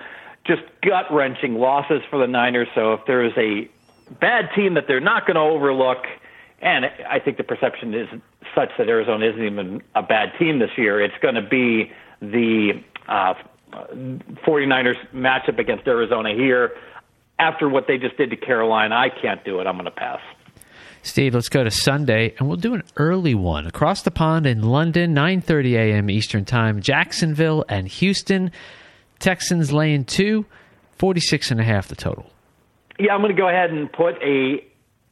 just 0.47 0.63
gut 0.83 1.07
wrenching 1.13 1.57
losses 1.57 2.03
for 2.09 2.19
the 2.19 2.27
Niners. 2.27 2.69
So 2.75 2.93
if 2.95 3.01
there 3.07 3.25
is 3.25 3.33
a 3.37 3.69
bad 4.21 4.51
team 4.55 4.75
that 4.75 4.87
they're 4.87 5.01
not 5.01 5.27
going 5.27 5.35
to 5.35 5.41
overlook, 5.41 6.07
and 6.61 6.87
I 7.09 7.19
think 7.19 7.37
the 7.37 7.45
perception 7.45 7.95
is 7.95 8.09
such 8.55 8.71
that 8.79 8.89
Arizona 8.89 9.27
isn't 9.27 9.43
even 9.43 9.83
a 9.95 10.03
bad 10.03 10.33
team 10.39 10.59
this 10.59 10.71
year, 10.77 11.01
it's 11.01 11.19
going 11.21 11.35
to 11.35 11.43
be 11.43 11.93
the 12.21 12.83
uh, 13.09 13.35
49ers 13.73 14.97
matchup 15.13 15.59
against 15.59 15.87
Arizona 15.87 16.33
here. 16.33 16.73
After 17.39 17.69
what 17.69 17.87
they 17.87 17.99
just 17.99 18.17
did 18.17 18.31
to 18.31 18.37
Carolina, 18.37 18.95
I 18.95 19.11
can't 19.11 19.45
do 19.45 19.61
it. 19.61 19.67
I'm 19.67 19.75
going 19.75 19.85
to 19.85 19.91
pass. 19.91 20.21
Steve, 21.07 21.35
let's 21.35 21.49
go 21.49 21.63
to 21.63 21.71
Sunday, 21.71 22.35
and 22.39 22.49
we'll 22.49 22.57
do 22.57 22.75
an 22.75 22.83
early 22.97 23.35
one 23.35 23.67
across 23.67 24.03
the 24.03 24.11
pond 24.11 24.45
in 24.45 24.63
London, 24.63 25.15
9:30 25.15 25.73
a.m. 25.75 26.11
Eastern 26.11 26.45
Time. 26.45 26.81
Jacksonville 26.81 27.65
and 27.69 27.87
Houston. 27.87 28.51
Texans 29.19 29.73
laying 29.73 30.05
two, 30.05 30.45
46 30.99 31.53
and 31.53 31.61
a 31.61 31.65
half 31.65 31.89
the 31.89 31.95
total. 31.95 32.29
Yeah, 32.99 33.15
I'm 33.15 33.21
going 33.21 33.35
to 33.35 33.41
go 33.41 33.49
ahead 33.49 33.71
and 33.71 33.91
put 33.91 34.15
a. 34.23 34.65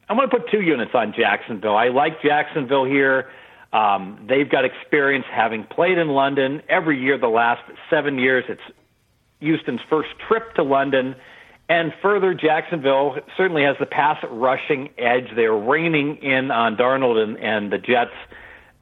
I'm 0.07 0.17
going 0.17 0.29
to 0.29 0.37
put 0.37 0.51
two 0.51 0.61
units 0.61 0.91
on 0.93 1.13
Jacksonville. 1.17 1.75
I 1.75 1.87
like 1.87 2.21
Jacksonville 2.21 2.85
here. 2.85 3.29
Um, 3.73 4.25
they've 4.29 4.49
got 4.49 4.65
experience 4.65 5.25
having 5.31 5.63
played 5.63 5.97
in 5.97 6.09
London 6.09 6.61
every 6.69 7.01
year 7.01 7.17
the 7.17 7.27
last 7.27 7.61
seven 7.89 8.19
years. 8.19 8.43
It's 8.47 8.61
Houston's 9.39 9.81
first 9.89 10.09
trip 10.27 10.53
to 10.55 10.63
London. 10.63 11.15
And 11.67 11.93
further, 12.01 12.33
Jacksonville 12.33 13.17
certainly 13.35 13.63
has 13.63 13.75
the 13.79 13.87
pass 13.87 14.23
rushing 14.29 14.89
edge. 14.97 15.29
They're 15.35 15.55
reining 15.55 16.17
in 16.17 16.51
on 16.51 16.75
Darnold 16.75 17.17
and, 17.17 17.37
and 17.39 17.71
the 17.71 17.79
Jets. 17.79 18.11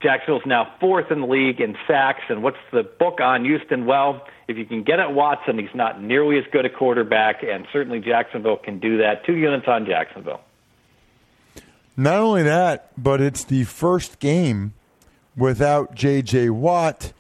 Jacksonville's 0.02 0.46
now 0.46 0.74
fourth 0.82 1.10
in 1.10 1.22
the 1.22 1.28
league 1.28 1.62
in 1.62 1.78
sacks. 1.88 2.24
And 2.28 2.44
what's 2.44 2.58
the 2.74 2.84
book 2.84 3.22
on 3.22 3.46
Houston? 3.46 3.86
Well, 3.86 4.26
if 4.50 4.58
you 4.58 4.66
can 4.66 4.84
get 4.84 5.00
at 5.00 5.14
Watson, 5.14 5.58
he's 5.58 5.74
not 5.74 6.02
nearly 6.02 6.38
as 6.38 6.44
good 6.52 6.66
a 6.66 6.70
quarterback, 6.70 7.42
and 7.42 7.66
certainly 7.72 8.02
Jacksonville 8.02 8.58
can 8.58 8.80
do 8.80 8.98
that. 8.98 9.26
Two 9.26 9.38
units 9.38 9.66
on 9.68 9.86
Jacksonville. 9.86 10.42
Not 11.96 12.18
only 12.18 12.44
that, 12.44 12.92
but 13.02 13.22
it's 13.22 13.46
the 13.46 13.64
first 13.64 14.20
game 14.20 14.74
without 15.38 15.96
J.J. 15.96 16.50
Watt. 16.50 17.14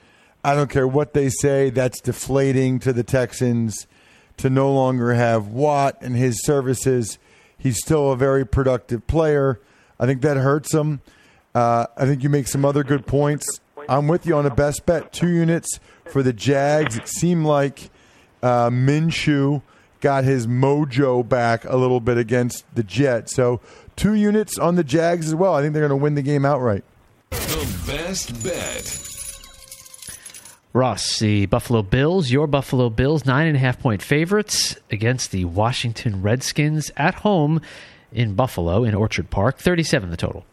I 0.43 0.55
don't 0.55 0.69
care 0.69 0.87
what 0.87 1.13
they 1.13 1.29
say, 1.29 1.69
that's 1.69 2.01
deflating 2.01 2.79
to 2.79 2.91
the 2.91 3.03
Texans 3.03 3.87
to 4.37 4.49
no 4.49 4.71
longer 4.73 5.13
have 5.13 5.47
Watt 5.47 5.97
and 6.01 6.15
his 6.15 6.43
services. 6.43 7.17
He's 7.57 7.77
still 7.77 8.11
a 8.11 8.17
very 8.17 8.45
productive 8.45 9.07
player. 9.07 9.59
I 9.99 10.05
think 10.05 10.21
that 10.21 10.37
hurts 10.37 10.73
him. 10.73 11.01
Uh, 11.55 11.85
I 11.95 12.05
think 12.05 12.23
you 12.23 12.29
make 12.29 12.47
some 12.47 12.65
other 12.65 12.83
good 12.83 13.05
points. 13.05 13.45
I'm 13.87 14.07
with 14.07 14.25
you 14.25 14.35
on 14.35 14.45
a 14.45 14.53
best 14.53 14.85
bet. 14.85 15.11
Two 15.13 15.29
units 15.29 15.79
for 16.05 16.23
the 16.23 16.33
Jags. 16.33 16.97
It 16.97 17.07
seemed 17.07 17.45
like 17.45 17.89
uh, 18.41 18.69
Minshew 18.69 19.61
got 20.01 20.23
his 20.23 20.47
mojo 20.47 21.27
back 21.27 21.63
a 21.65 21.77
little 21.77 21.99
bit 21.99 22.17
against 22.17 22.65
the 22.75 22.83
Jets. 22.83 23.33
So 23.33 23.61
two 23.95 24.13
units 24.13 24.57
on 24.57 24.75
the 24.75 24.83
Jags 24.83 25.27
as 25.27 25.35
well. 25.35 25.53
I 25.55 25.61
think 25.61 25.73
they're 25.73 25.87
going 25.87 25.97
to 25.97 26.03
win 26.03 26.15
the 26.15 26.21
game 26.21 26.45
outright. 26.45 26.83
The 27.29 27.83
best 27.87 28.43
bet. 28.43 29.12
Ross, 30.73 31.19
the 31.19 31.45
Buffalo 31.45 31.83
Bills, 31.83 32.31
your 32.31 32.47
Buffalo 32.47 32.89
Bills, 32.89 33.25
nine 33.27 33.45
and 33.45 33.55
a 33.55 33.59
half 33.59 33.79
point 33.79 34.01
favorites 34.01 34.75
against 34.89 35.29
the 35.29 35.45
Washington 35.45 36.23
Redskins 36.23 36.89
at 36.97 37.13
home 37.15 37.61
in 38.11 38.33
Buffalo 38.33 38.83
in 38.83 38.95
Orchard 38.95 39.29
Park. 39.29 39.59
37 39.59 40.09
the 40.09 40.17
total. 40.17 40.45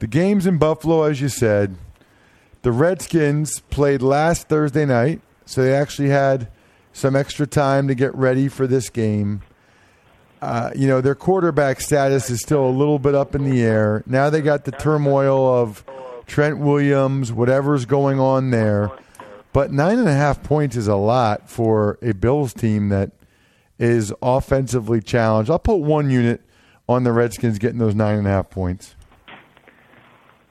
The 0.00 0.08
game's 0.08 0.48
in 0.48 0.58
Buffalo, 0.58 1.04
as 1.04 1.20
you 1.20 1.28
said. 1.28 1.76
The 2.62 2.72
Redskins 2.72 3.60
played 3.70 4.02
last 4.02 4.48
Thursday 4.48 4.84
night, 4.84 5.20
so 5.44 5.62
they 5.62 5.72
actually 5.72 6.08
had 6.08 6.48
some 6.92 7.14
extra 7.14 7.46
time 7.46 7.86
to 7.86 7.94
get 7.94 8.12
ready 8.16 8.48
for 8.48 8.66
this 8.66 8.90
game. 8.90 9.42
Uh, 10.42 10.70
you 10.74 10.88
know, 10.88 11.00
their 11.00 11.14
quarterback 11.14 11.80
status 11.80 12.30
is 12.30 12.40
still 12.40 12.66
a 12.66 12.70
little 12.70 12.98
bit 12.98 13.14
up 13.14 13.36
in 13.36 13.48
the 13.48 13.62
air. 13.62 14.02
Now 14.06 14.28
they 14.28 14.42
got 14.42 14.64
the 14.64 14.72
turmoil 14.72 15.54
of 15.54 15.84
Trent 16.26 16.58
Williams, 16.58 17.32
whatever's 17.32 17.84
going 17.84 18.18
on 18.18 18.50
there. 18.50 18.90
But 19.52 19.72
nine 19.72 19.98
and 19.98 20.08
a 20.08 20.14
half 20.14 20.42
points 20.42 20.76
is 20.76 20.88
a 20.88 20.96
lot 20.96 21.48
for 21.48 21.98
a 22.02 22.12
Bills 22.12 22.52
team 22.52 22.90
that 22.90 23.12
is 23.78 24.12
offensively 24.20 25.00
challenged. 25.00 25.50
I'll 25.50 25.58
put 25.58 25.76
one 25.76 26.10
unit 26.10 26.42
on 26.88 27.04
the 27.04 27.12
Redskins 27.12 27.58
getting 27.58 27.78
those 27.78 27.94
nine 27.94 28.18
and 28.18 28.26
a 28.26 28.30
half 28.30 28.50
points. 28.50 28.94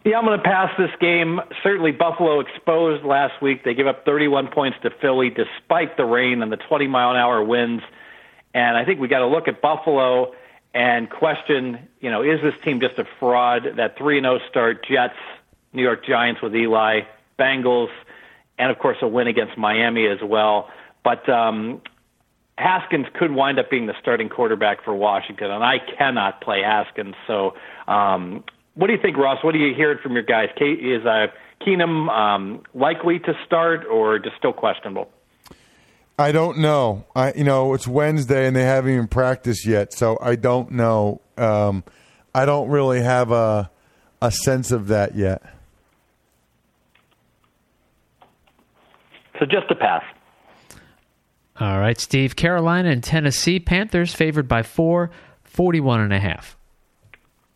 Yeah, 0.03 0.19
I'm 0.19 0.25
going 0.25 0.37
to 0.37 0.43
pass 0.43 0.69
this 0.77 0.91
game. 0.99 1.41
Certainly, 1.63 1.93
Buffalo 1.93 2.39
exposed 2.39 3.03
last 3.03 3.41
week. 3.41 3.63
They 3.63 3.73
give 3.73 3.87
up 3.87 4.05
31 4.05 4.49
points 4.49 4.77
to 4.83 4.91
Philly 5.01 5.31
despite 5.31 5.97
the 5.97 6.05
rain 6.05 6.43
and 6.43 6.51
the 6.51 6.57
20 6.57 6.87
mile 6.87 7.11
an 7.11 7.17
hour 7.17 7.43
winds. 7.43 7.83
And 8.53 8.77
I 8.77 8.85
think 8.85 8.99
we 8.99 9.07
got 9.07 9.19
to 9.19 9.27
look 9.27 9.47
at 9.47 9.61
Buffalo 9.61 10.33
and 10.75 11.09
question, 11.09 11.87
you 12.01 12.11
know, 12.11 12.21
is 12.21 12.39
this 12.43 12.53
team 12.63 12.79
just 12.81 12.99
a 12.99 13.05
fraud? 13.19 13.77
That 13.77 13.97
3 13.97 14.21
0 14.21 14.39
start, 14.47 14.85
Jets, 14.87 15.15
New 15.75 15.83
York 15.83 16.05
Giants 16.05 16.41
with 16.41 16.55
Eli, 16.55 17.01
Bengals, 17.39 17.89
and 18.57 18.71
of 18.71 18.79
course 18.79 18.97
a 19.01 19.07
win 19.07 19.27
against 19.27 19.57
Miami 19.57 20.07
as 20.07 20.19
well. 20.23 20.69
But 21.03 21.27
um, 21.29 21.81
Haskins 22.57 23.05
could 23.13 23.31
wind 23.31 23.59
up 23.59 23.69
being 23.69 23.85
the 23.85 23.93
starting 24.01 24.29
quarterback 24.29 24.83
for 24.83 24.93
Washington, 24.93 25.51
and 25.51 25.63
I 25.63 25.77
cannot 25.97 26.41
play 26.41 26.61
Haskins. 26.61 27.15
So, 27.27 27.53
um, 27.87 28.43
what 28.75 28.87
do 28.87 28.93
you 28.93 28.99
think, 29.01 29.17
Ross? 29.17 29.43
What 29.43 29.55
are 29.55 29.57
you 29.59 29.75
hearing 29.75 29.99
from 30.01 30.13
your 30.13 30.23
guys? 30.23 30.49
Is 30.59 31.05
uh, 31.05 31.27
Keenum 31.61 32.09
um, 32.09 32.63
likely 32.73 33.19
to 33.19 33.33
start, 33.45 33.85
or 33.85 34.19
just 34.19 34.37
still 34.37 34.53
questionable? 34.53 35.09
I 36.17 36.31
don't 36.31 36.59
know. 36.59 37.05
I 37.13 37.33
you 37.33 37.43
know 37.43 37.73
it's 37.73 37.87
Wednesday 37.87 38.47
and 38.47 38.55
they 38.55 38.63
haven't 38.63 38.93
even 38.93 39.07
practiced 39.07 39.65
yet, 39.65 39.93
so 39.93 40.17
I 40.21 40.35
don't 40.35 40.71
know. 40.71 41.21
Um, 41.37 41.83
I 42.33 42.45
don't 42.45 42.69
really 42.69 43.01
have 43.01 43.31
a 43.31 43.69
a 44.21 44.31
sense 44.31 44.71
of 44.71 44.87
that 44.87 45.15
yet. 45.15 45.43
So 49.45 49.59
just 49.59 49.71
a 49.71 49.75
pass. 49.75 50.03
All 51.59 51.79
right, 51.79 51.99
Steve. 51.99 52.35
Carolina 52.35 52.89
and 52.89 53.03
Tennessee 53.03 53.59
Panthers 53.59 54.13
favored 54.13 54.47
by 54.47 54.63
four, 54.63 55.11
41 55.43 56.01
and 56.01 56.13
a 56.13 56.19
half. 56.19 56.57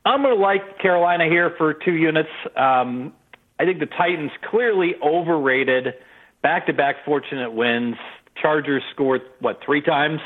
I'm 0.06 0.22
going 0.22 0.36
to 0.36 0.42
like 0.42 0.80
Carolina 0.80 1.26
here 1.26 1.54
for 1.58 1.74
two 1.74 1.94
units. 1.94 2.30
Um, 2.56 3.14
I 3.60 3.66
think 3.66 3.80
the 3.80 3.88
Titans 3.88 4.32
clearly 4.50 4.96
overrated. 5.04 5.96
Back-to-back 6.42 7.04
fortunate 7.06 7.52
wins. 7.52 7.96
Chargers 8.42 8.84
scored 8.94 9.22
what 9.40 9.60
three 9.66 9.82
times 9.82 10.22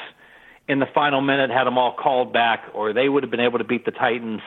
in 0.68 0.80
the 0.80 0.86
final 0.94 1.20
minute, 1.20 1.50
had 1.50 1.66
them 1.66 1.78
all 1.78 1.94
called 1.94 2.32
back, 2.32 2.64
or 2.74 2.94
they 2.94 3.10
would 3.10 3.24
have 3.24 3.32
been 3.32 3.42
able 3.42 3.58
to 3.58 3.66
beat 3.66 3.86
the 3.86 3.92
Titans. 3.92 4.40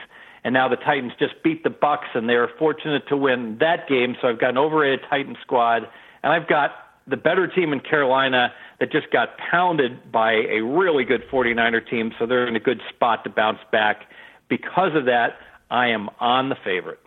And 0.43 0.53
now 0.53 0.67
the 0.69 0.77
Titans 0.77 1.11
just 1.19 1.43
beat 1.43 1.63
the 1.63 1.69
Bucks, 1.69 2.07
and 2.15 2.29
they're 2.29 2.49
fortunate 2.57 3.07
to 3.09 3.17
win 3.17 3.57
that 3.59 3.87
game. 3.87 4.15
So 4.21 4.29
I've 4.29 4.39
got 4.39 4.51
an 4.51 4.57
overrated 4.57 5.01
Titan 5.09 5.35
squad, 5.43 5.83
and 6.23 6.31
I've 6.31 6.47
got 6.47 6.71
the 7.07 7.17
better 7.17 7.47
team 7.47 7.73
in 7.73 7.79
Carolina 7.79 8.53
that 8.79 8.91
just 8.91 9.09
got 9.11 9.37
pounded 9.37 10.11
by 10.11 10.33
a 10.33 10.61
really 10.61 11.03
good 11.03 11.23
49er 11.31 11.89
team, 11.89 12.13
so 12.19 12.25
they're 12.25 12.47
in 12.47 12.55
a 12.55 12.59
good 12.59 12.81
spot 12.89 13.23
to 13.23 13.29
bounce 13.29 13.59
back. 13.71 14.05
Because 14.49 14.95
of 14.95 15.05
that, 15.05 15.37
I 15.71 15.87
am 15.87 16.09
on 16.19 16.49
the 16.49 16.55
favorite. 16.63 16.99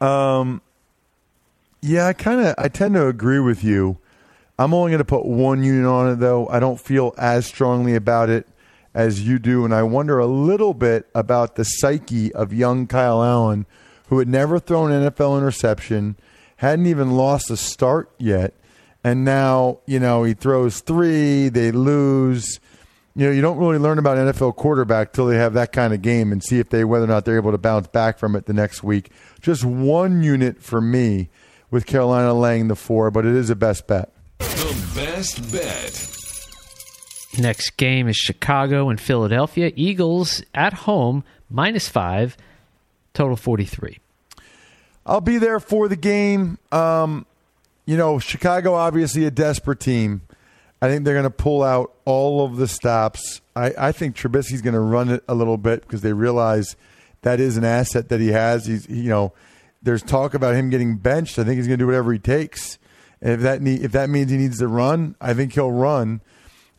Um, 0.00 0.62
yeah, 1.80 2.08
I 2.08 2.12
kind 2.12 2.40
of 2.40 2.54
I 2.58 2.68
tend 2.68 2.94
to 2.94 3.06
agree 3.06 3.38
with 3.38 3.62
you. 3.62 3.98
I'm 4.58 4.74
only 4.74 4.90
going 4.90 4.98
to 4.98 5.04
put 5.04 5.24
one 5.24 5.62
unit 5.62 5.86
on 5.86 6.12
it 6.12 6.16
though. 6.16 6.48
I 6.48 6.60
don't 6.60 6.80
feel 6.80 7.14
as 7.18 7.46
strongly 7.46 7.94
about 7.94 8.30
it 8.30 8.48
as 8.94 9.26
you 9.26 9.38
do, 9.38 9.64
and 9.64 9.74
I 9.74 9.82
wonder 9.82 10.18
a 10.18 10.26
little 10.26 10.74
bit 10.74 11.08
about 11.14 11.54
the 11.54 11.64
psyche 11.64 12.32
of 12.34 12.52
young 12.52 12.86
Kyle 12.86 13.22
Allen, 13.22 13.66
who 14.08 14.18
had 14.18 14.28
never 14.28 14.58
thrown 14.58 14.92
an 14.92 15.10
NFL 15.10 15.38
interception 15.38 16.16
hadn't 16.62 16.86
even 16.86 17.10
lost 17.10 17.50
a 17.50 17.56
start 17.56 18.08
yet. 18.18 18.54
And 19.02 19.24
now, 19.24 19.80
you 19.84 19.98
know, 19.98 20.22
he 20.22 20.32
throws 20.32 20.78
three, 20.78 21.48
they 21.48 21.72
lose. 21.72 22.60
You 23.16 23.26
know, 23.26 23.32
you 23.32 23.42
don't 23.42 23.58
really 23.58 23.78
learn 23.78 23.98
about 23.98 24.16
NFL 24.16 24.54
quarterback 24.54 25.12
till 25.12 25.26
they 25.26 25.36
have 25.38 25.54
that 25.54 25.72
kind 25.72 25.92
of 25.92 26.02
game 26.02 26.30
and 26.30 26.40
see 26.40 26.60
if 26.60 26.70
they 26.70 26.84
whether 26.84 27.04
or 27.04 27.08
not 27.08 27.24
they're 27.24 27.36
able 27.36 27.50
to 27.50 27.58
bounce 27.58 27.88
back 27.88 28.16
from 28.16 28.36
it 28.36 28.46
the 28.46 28.52
next 28.52 28.84
week. 28.84 29.10
Just 29.40 29.64
one 29.64 30.22
unit 30.22 30.62
for 30.62 30.80
me 30.80 31.30
with 31.72 31.84
Carolina 31.84 32.32
laying 32.32 32.68
the 32.68 32.76
four, 32.76 33.10
but 33.10 33.26
it 33.26 33.34
is 33.34 33.50
a 33.50 33.56
best 33.56 33.88
bet. 33.88 34.12
The 34.38 34.92
best 34.94 35.50
bet. 35.50 36.08
Next 37.42 37.70
game 37.76 38.06
is 38.06 38.16
Chicago 38.16 38.88
and 38.88 39.00
Philadelphia. 39.00 39.72
Eagles 39.74 40.44
at 40.54 40.72
home, 40.72 41.24
minus 41.50 41.88
five, 41.88 42.36
total 43.14 43.36
43. 43.36 43.98
I'll 45.04 45.20
be 45.20 45.38
there 45.38 45.60
for 45.60 45.88
the 45.88 45.96
game. 45.96 46.58
Um, 46.70 47.26
you 47.86 47.96
know, 47.96 48.18
Chicago 48.18 48.74
obviously 48.74 49.24
a 49.24 49.30
desperate 49.30 49.80
team. 49.80 50.22
I 50.80 50.88
think 50.88 51.04
they're 51.04 51.14
going 51.14 51.24
to 51.24 51.30
pull 51.30 51.62
out 51.62 51.92
all 52.04 52.44
of 52.44 52.56
the 52.56 52.66
stops. 52.66 53.40
I, 53.54 53.72
I 53.78 53.92
think 53.92 54.16
Trubisky's 54.16 54.62
going 54.62 54.74
to 54.74 54.80
run 54.80 55.08
it 55.08 55.22
a 55.28 55.34
little 55.34 55.56
bit 55.56 55.82
because 55.82 56.00
they 56.02 56.12
realize 56.12 56.76
that 57.22 57.38
is 57.38 57.56
an 57.56 57.64
asset 57.64 58.08
that 58.08 58.20
he 58.20 58.28
has. 58.28 58.66
He's, 58.66 58.88
you 58.88 59.08
know, 59.08 59.32
there's 59.82 60.02
talk 60.02 60.34
about 60.34 60.54
him 60.54 60.70
getting 60.70 60.96
benched. 60.96 61.38
I 61.38 61.44
think 61.44 61.56
he's 61.56 61.66
going 61.66 61.78
to 61.78 61.82
do 61.82 61.86
whatever 61.86 62.12
he 62.12 62.18
takes. 62.18 62.78
And 63.20 63.32
if 63.32 63.40
that 63.40 63.62
need, 63.62 63.82
if 63.82 63.92
that 63.92 64.10
means 64.10 64.30
he 64.30 64.36
needs 64.36 64.58
to 64.58 64.68
run, 64.68 65.14
I 65.20 65.34
think 65.34 65.52
he'll 65.52 65.70
run. 65.70 66.20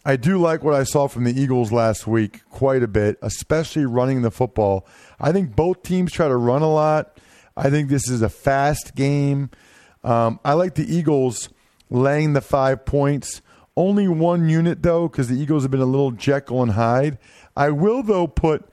I 0.06 0.18
do 0.18 0.38
like 0.38 0.64
what 0.64 0.74
I 0.74 0.84
saw 0.84 1.08
from 1.08 1.24
the 1.24 1.40
Eagles 1.40 1.72
last 1.72 2.06
week 2.06 2.42
quite 2.50 2.84
a 2.84 2.88
bit, 2.88 3.18
especially 3.22 3.86
running 3.86 4.22
the 4.22 4.32
football. 4.32 4.86
I 5.20 5.32
think 5.32 5.56
both 5.56 5.82
teams 5.82 6.12
try 6.12 6.28
to 6.28 6.36
run 6.36 6.62
a 6.62 6.70
lot. 6.70 7.12
I 7.56 7.70
think 7.70 7.89
this 7.89 8.10
is 8.10 8.22
a 8.22 8.30
fast 8.30 8.96
game. 8.96 9.50
Um, 10.04 10.39
I 10.44 10.54
like 10.54 10.76
the 10.76 10.92
Eagles 10.94 11.50
laying 11.89 12.34
the 12.34 12.42
five 12.42 12.86
points. 12.86 13.42
Only 13.76 14.08
one 14.08 14.50
unit 14.50 14.84
though, 14.84 15.08
because 15.08 15.30
the 15.30 15.36
Eagles 15.36 15.63
have 15.63 15.72
been 15.72 15.80
a 15.80 15.86
little 15.86 16.12
Jekyll 16.12 16.62
and 16.62 16.74
Hyde. 16.74 17.18
I 17.56 17.70
will 17.70 18.04
though 18.04 18.28
put 18.28 18.66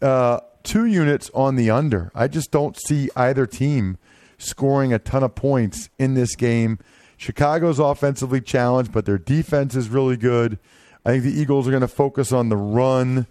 uh, 0.00 0.40
two 0.62 0.86
units 0.86 1.30
on 1.34 1.56
the 1.56 1.70
under. 1.70 2.10
I 2.14 2.28
just 2.28 2.50
don't 2.50 2.76
see 2.86 3.10
either 3.16 3.46
team 3.46 3.98
scoring 4.38 4.92
a 4.92 4.98
ton 4.98 5.22
of 5.22 5.34
points 5.34 5.90
in 5.98 6.14
this 6.14 6.34
game. 6.34 6.78
Chicago's 7.16 7.78
offensively 7.78 8.40
challenged, 8.40 8.92
but 8.92 9.06
their 9.06 9.18
defense 9.18 9.76
is 9.76 9.88
really 9.88 10.16
good. 10.16 10.58
I 11.04 11.10
think 11.10 11.24
the 11.24 11.40
Eagles 11.40 11.68
are 11.68 11.70
going 11.70 11.82
to 11.82 11.88
focus 11.88 12.32
on 12.32 12.48
the 12.48 12.56
run. 12.56 13.26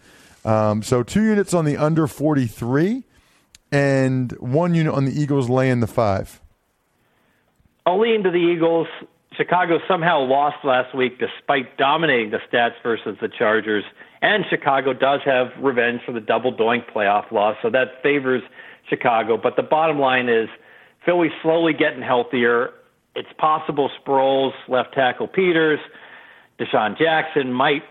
Um, 0.46 0.82
so 0.82 1.04
two 1.04 1.24
units 1.24 1.54
on 1.54 1.66
the 1.66 1.78
under 1.78 2.08
43 2.08 3.04
and 3.72 4.32
one 4.40 4.76
unit 4.76 4.94
on 4.94 5.06
the 5.06 5.12
Eagles 5.12 5.50
laying 5.50 5.80
the 5.80 5.88
five. 5.88 6.42
I'll 7.86 8.00
lean 8.00 8.24
to 8.24 8.32
the 8.32 8.38
Eagles. 8.38 8.88
Chicago 9.34 9.80
somehow 9.88 10.20
lost 10.20 10.58
last 10.64 10.96
week 10.96 11.20
despite 11.20 11.78
dominating 11.78 12.32
the 12.32 12.40
stats 12.52 12.74
versus 12.84 13.18
the 13.22 13.30
Chargers. 13.30 13.84
And 14.22 14.46
Chicago 14.50 14.94
does 14.94 15.22
have 15.26 15.48
revenge 15.60 16.02
for 16.06 16.12
the 16.12 16.20
double 16.20 16.54
doink 16.54 16.92
playoff 16.92 17.32
loss, 17.32 17.56
so 17.62 17.70
that 17.70 18.04
favors 18.04 18.44
Chicago. 18.88 19.38
But 19.42 19.56
the 19.56 19.64
bottom 19.64 20.00
line 20.00 20.30
is 20.30 20.50
Philly's 21.06 21.32
slowly 21.42 21.74
getting 21.74 22.02
healthier. 22.02 22.72
It's 23.16 23.30
possible 23.38 23.90
Sproles, 24.00 24.52
left 24.68 24.94
tackle 24.94 25.28
Peters, 25.28 25.80
DeSean 26.60 26.98
Jackson 26.98 27.52
might, 27.52 27.82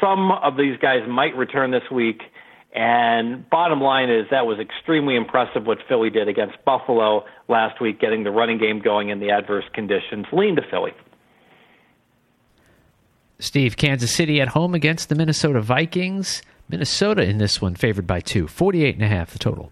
some 0.00 0.32
of 0.32 0.56
these 0.56 0.76
guys 0.78 1.00
might 1.08 1.36
return 1.36 1.70
this 1.70 1.88
week. 1.92 2.22
And 2.74 3.48
bottom 3.50 3.80
line 3.80 4.10
is 4.10 4.26
that 4.32 4.46
was 4.46 4.58
extremely 4.58 5.14
impressive 5.14 5.64
what 5.64 5.78
Philly 5.88 6.10
did 6.10 6.28
against 6.28 6.56
Buffalo 6.64 7.24
last 7.48 7.80
week, 7.80 8.00
getting 8.00 8.24
the 8.24 8.32
running 8.32 8.58
game 8.58 8.80
going 8.80 9.10
in 9.10 9.20
the 9.20 9.30
adverse 9.30 9.64
conditions. 9.72 10.26
Lean 10.32 10.56
to 10.56 10.62
Philly. 10.68 10.92
Steve, 13.38 13.76
Kansas 13.76 14.12
City 14.12 14.40
at 14.40 14.48
home 14.48 14.74
against 14.74 15.08
the 15.08 15.14
Minnesota 15.14 15.60
Vikings. 15.60 16.42
Minnesota 16.68 17.22
in 17.22 17.38
this 17.38 17.60
one 17.60 17.76
favored 17.76 18.06
by 18.06 18.20
two, 18.20 18.48
48 18.48 18.96
and 18.96 19.04
a 19.04 19.08
half 19.08 19.30
the 19.30 19.38
total. 19.38 19.70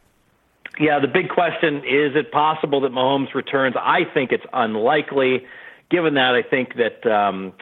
Yeah, 0.78 1.00
the 1.00 1.08
big 1.08 1.28
question 1.28 1.78
is 1.78 2.14
it 2.14 2.30
possible 2.30 2.80
that 2.82 2.92
Mahomes 2.92 3.34
returns? 3.34 3.74
I 3.78 4.00
think 4.14 4.30
it's 4.30 4.44
unlikely. 4.52 5.44
Given 5.90 6.14
that, 6.14 6.34
I 6.34 6.42
think 6.48 6.76
that 6.76 7.10
um, 7.10 7.52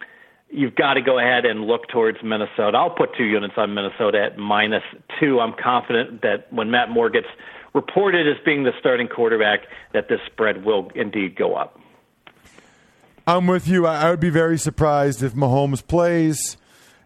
you've 0.50 0.74
got 0.74 0.94
to 0.94 1.00
go 1.00 1.18
ahead 1.18 1.44
and 1.44 1.64
look 1.64 1.88
towards 1.88 2.18
Minnesota. 2.22 2.76
I'll 2.76 2.90
put 2.90 3.16
two 3.16 3.24
units 3.24 3.54
on 3.56 3.74
Minnesota 3.74 4.22
at 4.22 4.38
minus 4.38 4.82
two. 5.18 5.40
I'm 5.40 5.54
confident 5.62 6.22
that 6.22 6.52
when 6.52 6.70
Matt 6.70 6.90
Moore 6.90 7.10
gets 7.10 7.28
reported 7.74 8.26
as 8.26 8.42
being 8.44 8.64
the 8.64 8.72
starting 8.78 9.08
quarterback, 9.08 9.60
that 9.92 10.08
this 10.08 10.20
spread 10.26 10.64
will 10.64 10.90
indeed 10.94 11.36
go 11.36 11.54
up. 11.54 11.78
I'm 13.26 13.46
with 13.46 13.68
you. 13.68 13.86
I 13.86 14.10
would 14.10 14.20
be 14.20 14.30
very 14.30 14.58
surprised 14.58 15.22
if 15.22 15.34
Mahomes 15.34 15.86
plays, 15.86 16.56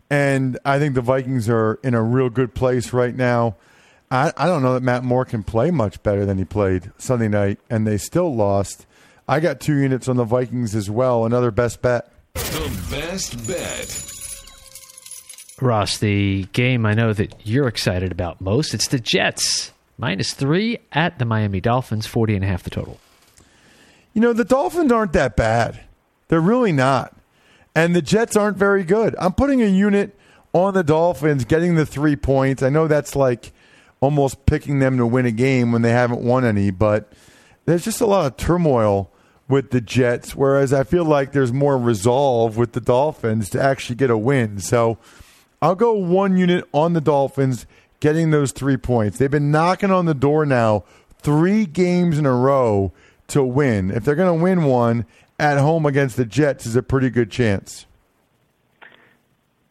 and 0.09 0.59
I 0.65 0.79
think 0.79 0.95
the 0.95 1.03
Vikings 1.03 1.49
are 1.51 1.79
in 1.83 1.93
a 1.93 2.03
real 2.03 2.31
good 2.31 2.55
place 2.55 2.93
right 2.93 3.15
now. 3.15 3.57
I, 4.11 4.33
I 4.37 4.47
don't 4.47 4.63
know 4.63 4.75
that 4.75 4.83
Matt 4.83 5.05
Moore 5.05 5.25
can 5.25 5.43
play 5.43 5.71
much 5.71 6.03
better 6.03 6.25
than 6.25 6.39
he 6.39 6.45
played 6.45 6.93
Sunday 6.97 7.29
night, 7.29 7.59
and 7.69 7.87
they 7.87 7.99
still 7.99 8.35
lost. 8.35 8.87
I 9.29 9.41
got 9.41 9.61
two 9.61 9.77
units 9.77 10.09
on 10.09 10.17
the 10.17 10.25
Vikings 10.25 10.75
as 10.75 10.89
well. 10.89 11.27
Another 11.27 11.51
best 11.51 11.83
bet. 11.83 12.11
The 12.35 12.87
best 12.91 13.47
bet. 13.47 14.11
Ross, 15.61 15.99
the 15.99 16.45
game 16.53 16.85
I 16.85 16.95
know 16.95 17.13
that 17.13 17.47
you're 17.47 17.69
excited 17.69 18.11
about 18.13 18.41
most, 18.41 18.75
it's 18.75 18.89
the 18.89 18.99
Jets. 18.99 19.73
Minus 19.97 20.35
three 20.35 20.79
at 20.91 21.21
the 21.21 21.25
Miami 21.25 21.61
Dolphins, 21.61 22.07
40 22.07 22.35
and 22.35 22.45
a 22.45 22.49
half 22.49 22.65
the 22.65 22.71
total. 22.71 22.99
You 24.13 24.21
know, 24.21 24.33
the 24.33 24.45
Dolphins 24.45 24.91
aren't 24.91 25.13
that 25.13 25.37
bad. 25.37 25.81
They're 26.27 26.41
really 26.41 26.73
not. 26.73 27.17
And 27.77 27.95
the 27.95 28.03
Jets 28.03 28.37
aren't 28.37 28.57
very 28.57 28.83
good. 28.83 29.15
I'm 29.21 29.35
putting 29.35 29.63
a 29.63 29.67
unit 29.67 30.19
on 30.53 30.75
the 30.75 30.83
Dolphins, 30.83 31.45
getting 31.45 31.77
the 31.77 31.87
three 31.87 32.17
points. 32.17 32.63
I 32.63 32.71
know 32.71 32.89
that's 32.89 33.15
like 33.15 33.53
almost 34.01 34.47
picking 34.47 34.81
them 34.81 34.97
to 34.99 35.07
win 35.07 35.27
a 35.27 35.31
game 35.33 35.71
when 35.71 35.83
they 35.83 35.91
haven't 35.93 36.23
won 36.23 36.45
any, 36.45 36.73
but 36.73 37.13
there's 37.67 37.85
just 37.85 38.01
a 38.01 38.07
lot 38.07 38.27
of 38.27 38.37
turmoil 38.37 39.11
with 39.49 39.71
the 39.71 39.81
Jets, 39.81 40.35
whereas 40.35 40.73
I 40.73 40.85
feel 40.85 41.05
like 41.05 41.33
there's 41.33 41.53
more 41.53 41.77
resolve 41.77 42.57
with 42.57 42.73
the 42.73 42.81
Dolphins 42.81 43.51
to 43.51 43.63
actually 43.63 43.97
get 43.97 44.11
a 44.11 44.17
win. 44.17 44.59
So 44.59 44.99
I'll 45.61 45.75
go 45.75 45.93
one 45.93 46.37
unit 46.37 46.65
on 46.73 46.95
the 46.95 47.01
Dolphins 47.01 47.67
getting 48.01 48.31
those 48.31 48.53
three 48.53 48.77
points. 48.77 49.19
They've 49.19 49.31
been 49.31 49.51
knocking 49.51 49.91
on 49.91 50.07
the 50.07 50.15
door 50.15 50.47
now 50.47 50.85
three 51.19 51.67
games 51.67 52.19
in 52.19 52.27
a 52.27 52.35
row 52.35 52.93
to 53.29 53.43
win. 53.43 53.91
If 53.91 54.05
they're 54.05 54.15
going 54.15 54.39
to 54.39 54.43
win 54.43 54.65
one 54.65 55.07
at 55.39 55.59
home 55.59 55.87
against 55.87 56.17
the 56.17 56.25
Jets, 56.25 56.67
is 56.67 56.77
a 56.77 56.83
pretty 56.83 57.11
good 57.11 57.31
chance. 57.31 57.87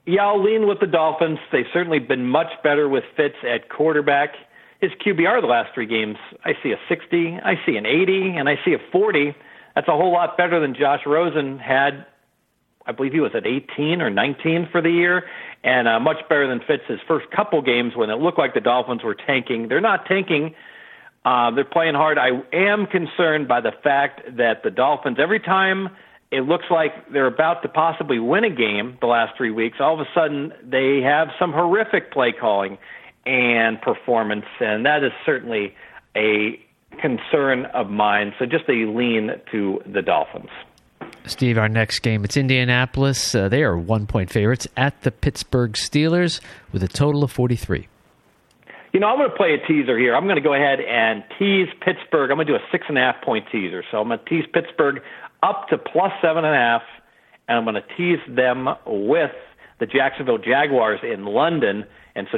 Yeah, 0.06 0.26
I'll 0.26 0.44
lean 0.44 0.68
with 0.68 0.80
the 0.82 0.88
Dolphins. 0.88 1.40
They've 1.52 1.66
certainly 1.72 2.00
been 2.00 2.26
much 2.26 2.52
better 2.64 2.90
with 2.90 3.04
Fitz 3.16 3.36
at 3.48 3.70
quarterback. 3.70 4.34
His 4.82 4.92
QBR 5.06 5.40
the 5.40 5.48
last 5.48 5.74
three 5.74 5.86
games, 5.86 6.18
I 6.44 6.54
see 6.62 6.74
a 6.74 6.80
60, 6.90 7.38
I 7.42 7.54
see 7.66 7.78
an 7.78 7.86
80, 7.86 8.36
and 8.36 8.50
I 8.50 8.56
see 8.66 8.74
a 8.74 8.80
40. 8.92 9.34
That's 9.76 9.88
a 9.88 9.92
whole 9.92 10.12
lot 10.12 10.38
better 10.38 10.60
than 10.60 10.76
Josh 10.76 11.02
Rosen 11.06 11.60
had. 11.60 12.06
I 12.86 12.92
believe 12.92 13.14
he 13.14 13.22
was 13.22 13.32
at 13.34 13.48
18 13.48 14.02
or 14.02 14.10
19 14.10 14.68
for 14.72 14.82
the 14.82 14.90
year, 14.90 15.24
and 15.64 15.88
uh, 15.88 16.00
much 16.00 16.18
better 16.28 16.48
than 16.48 16.60
Fitz's 16.60 17.00
first 17.08 17.32
couple 17.32 17.62
games 17.62 17.96
when 17.96 18.10
it 18.10 18.16
looked 18.16 18.38
like 18.38 18.54
the 18.54 18.60
Dolphins 18.60 19.04
were 19.04 19.16
tanking. 19.16 19.70
They're 19.70 19.82
not 19.82 20.06
tanking. 20.06 20.54
Uh, 21.24 21.52
they're 21.52 21.64
playing 21.64 21.96
hard. 21.96 22.18
I 22.18 22.42
am 22.52 22.86
concerned 22.86 23.48
by 23.48 23.62
the 23.62 23.72
fact 23.84 24.22
that 24.38 24.64
the 24.64 24.70
Dolphins, 24.70 25.18
every 25.20 25.40
time 25.40 25.90
it 26.32 26.42
looks 26.42 26.66
like 26.70 26.92
they're 27.12 27.28
about 27.28 27.62
to 27.62 27.70
possibly 27.70 28.20
win 28.20 28.44
a 28.44 28.50
game 28.50 28.98
the 29.00 29.08
last 29.08 29.38
three 29.38 29.52
weeks, 29.52 29.78
all 29.80 29.94
of 29.94 30.02
a 30.02 30.10
sudden 30.14 30.52
they 30.62 31.00
have 31.02 31.30
some 31.40 31.54
horrific 31.54 32.12
play 32.12 32.34
calling 32.34 32.78
and 33.26 33.82
performance, 33.82 34.46
and 34.60 34.86
that 34.86 35.04
is 35.04 35.12
certainly 35.26 35.74
a 36.18 36.60
concern 37.02 37.66
of 37.74 37.90
mine. 37.90 38.34
So 38.40 38.46
just 38.46 38.68
a 38.70 38.86
lean 38.86 39.32
to 39.52 39.82
the 39.86 40.02
Dolphins. 40.02 40.50
Steve, 41.26 41.58
our 41.58 41.70
next 41.70 42.00
game, 42.00 42.24
it's 42.24 42.36
Indianapolis. 42.36 43.34
Uh, 43.34 43.48
they 43.48 43.64
are 43.64 43.78
one 43.78 44.08
point 44.08 44.30
favorites 44.30 44.68
at 44.76 45.02
the 45.04 45.12
Pittsburgh 45.12 45.74
Steelers 45.74 46.42
with 46.72 46.84
a 46.84 46.88
total 46.88 47.24
of 47.24 47.32
43. 47.32 47.88
You 48.92 49.00
know, 49.00 49.08
I'm 49.08 49.18
going 49.18 49.30
to 49.30 49.36
play 49.36 49.54
a 49.54 49.68
teaser 49.68 49.98
here. 49.98 50.16
I'm 50.16 50.26
going 50.26 50.36
to 50.36 50.42
go 50.42 50.54
ahead 50.54 50.80
and 50.80 51.24
tease 51.40 51.68
Pittsburgh. 51.82 52.30
I'm 52.30 52.38
going 52.38 52.46
to 52.48 52.54
do 52.54 52.56
a 52.58 52.68
six 52.72 52.86
and 52.90 52.98
a 52.98 53.02
half 53.02 53.24
point 53.24 53.46
teaser. 53.52 53.84
So 53.90 54.00
I'm 54.00 54.08
going 54.08 54.20
to 54.20 54.26
tease 54.26 54.46
Pittsburgh 54.54 55.02
up 55.42 55.68
to 55.70 55.78
plus 55.78 56.12
seven 56.22 56.46
and 56.46 56.54
a 56.54 56.58
half, 56.58 56.84
and 57.48 57.58
I'm 57.58 57.64
going 57.64 57.82
to 57.82 57.96
tease 57.98 58.20
them 58.28 58.68
with 58.86 59.32
the 59.80 59.86
Jacksonville 59.86 60.38
Jaguars 60.38 61.00
in 61.04 61.26
London. 61.26 61.86
And 62.16 62.28
so 62.32 62.38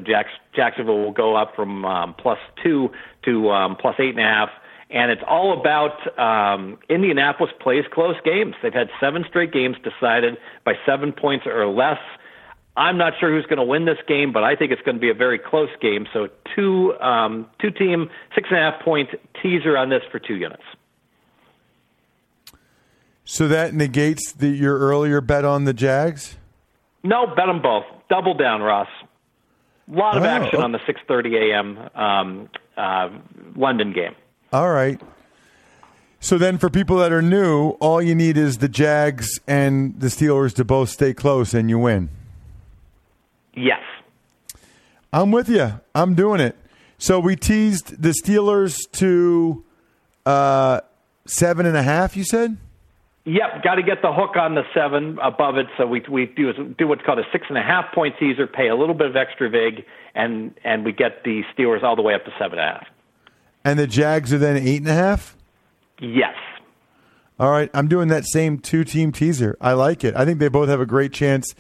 Jacksonville 0.56 1.00
will 1.00 1.12
go 1.12 1.36
up 1.36 1.56
from 1.56 1.86
um, 1.86 2.14
plus 2.14 2.40
two 2.64 2.90
to 3.24 3.50
um, 3.52 3.76
plus 3.76 3.96
eight 4.00 4.16
and 4.16 4.20
a 4.20 4.24
half. 4.24 4.50
And 4.90 5.12
it's 5.12 5.24
all 5.28 5.60
about 5.60 6.20
um, 6.20 6.78
Indianapolis 6.90 7.52
plays 7.60 7.86
close 7.92 8.16
games. 8.24 8.56
They've 8.62 8.74
had 8.74 8.90
seven 9.00 9.26
straight 9.28 9.52
games 9.52 9.76
decided 9.84 10.38
by 10.64 10.74
seven 10.86 11.12
points 11.12 11.46
or 11.48 11.68
less. 11.68 12.00
I'm 12.78 12.98
not 12.98 13.14
sure 13.20 13.30
who's 13.30 13.46
going 13.46 13.58
to 13.58 13.64
win 13.64 13.86
this 13.86 13.98
game, 14.08 14.32
but 14.34 14.44
I 14.44 14.56
think 14.56 14.72
it's 14.72 14.82
going 14.82 14.96
to 14.96 15.02
be 15.02 15.10
a 15.10 15.14
very 15.16 15.40
close 15.40 15.70
game. 15.82 16.08
So 16.14 16.28
two 16.56 16.94
um, 17.00 17.48
two 17.60 17.72
team 17.72 18.10
six 18.36 18.50
and 18.52 18.60
a 18.60 18.72
half 18.72 18.82
point 18.84 19.10
teaser 19.42 19.78
on 19.78 19.90
this 19.90 20.04
for 20.12 20.20
two 20.20 20.36
units. 20.36 20.64
So 23.24 23.48
that 23.48 23.74
negates 23.74 24.34
the, 24.34 24.50
your 24.50 24.78
earlier 24.78 25.20
bet 25.20 25.46
on 25.46 25.64
the 25.64 25.74
Jags. 25.74 26.38
No, 27.06 27.28
bet 27.28 27.46
them 27.46 27.62
both. 27.62 27.86
Double 28.10 28.34
down, 28.34 28.62
Ross. 28.62 28.88
A 29.88 29.96
lot 29.96 30.18
of 30.18 30.24
oh, 30.24 30.26
action 30.26 30.62
on 30.62 30.72
the 30.72 30.80
6:30 30.80 31.52
a.m. 31.52 31.90
Um, 31.94 32.50
uh, 32.76 33.10
London 33.56 33.94
game. 33.94 34.16
All 34.52 34.72
right. 34.72 35.00
So 36.20 36.40
then, 36.40 36.58
for 36.58 36.72
people 36.72 36.98
that 36.98 37.12
are 37.12 37.22
new, 37.22 37.72
all 37.80 38.02
you 38.02 38.16
need 38.16 38.38
is 38.38 38.58
the 38.58 38.68
Jags 38.68 39.40
and 39.48 40.00
the 40.00 40.08
Steelers 40.08 40.56
to 40.56 40.66
both 40.66 40.90
stay 40.90 41.14
close, 41.14 41.54
and 41.54 41.70
you 41.70 41.78
win. 41.78 42.10
Yes. 43.54 43.82
I'm 45.14 45.32
with 45.32 45.48
you. 45.48 45.80
I'm 45.94 46.16
doing 46.16 46.42
it. 46.42 46.58
So 46.98 47.20
we 47.20 47.36
teased 47.36 48.02
the 48.02 48.16
Steelers 48.24 48.78
to 48.94 49.64
uh, 50.26 50.82
seven 51.28 51.68
and 51.68 51.78
a 51.78 51.84
half. 51.84 52.18
You 52.18 52.24
said. 52.24 52.58
Yep, 53.26 53.64
got 53.64 53.76
to 53.76 53.84
get 53.84 54.02
the 54.02 54.14
hook 54.14 54.36
on 54.36 54.54
the 54.54 54.64
seven 54.74 55.18
above 55.22 55.58
it. 55.58 55.66
So 55.78 55.88
we 55.88 56.04
we 56.10 56.28
do 56.28 56.54
do 56.78 56.88
what's 56.88 57.02
called 57.04 57.20
a 57.20 57.24
six 57.32 57.46
and 57.50 57.58
a 57.58 57.64
half 57.64 57.94
point 57.94 58.16
teaser, 58.20 58.48
pay 58.48 58.68
a 58.68 58.76
little 58.76 58.96
bit 58.96 59.08
of 59.08 59.16
extra 59.16 59.50
vig, 59.50 59.84
and 60.14 60.54
and 60.64 60.86
we 60.86 60.92
get 60.92 61.24
the 61.24 61.42
Steelers 61.58 61.84
all 61.84 61.96
the 61.96 62.04
way 62.04 62.14
up 62.14 62.24
to 62.26 62.32
seven 62.40 62.60
and 62.60 62.70
a 62.70 62.74
half. 62.74 62.88
And 63.64 63.80
the 63.80 63.88
Jags 63.88 64.32
are 64.32 64.38
then 64.38 64.58
eight 64.58 64.82
and 64.82 64.88
a 64.88 64.94
half. 64.94 65.36
Yes. 66.00 66.36
All 67.40 67.52
right, 67.52 67.70
I'm 67.74 67.88
doing 67.88 68.08
that 68.10 68.26
same 68.26 68.60
two 68.60 68.84
team 68.84 69.12
teaser. 69.12 69.58
I 69.60 69.74
like 69.74 70.04
it. 70.04 70.16
I 70.16 70.24
think 70.24 70.40
they 70.40 70.48
both 70.48 70.70
have 70.70 70.80
a 70.80 70.86
great 70.86 71.12
chance 71.12 71.54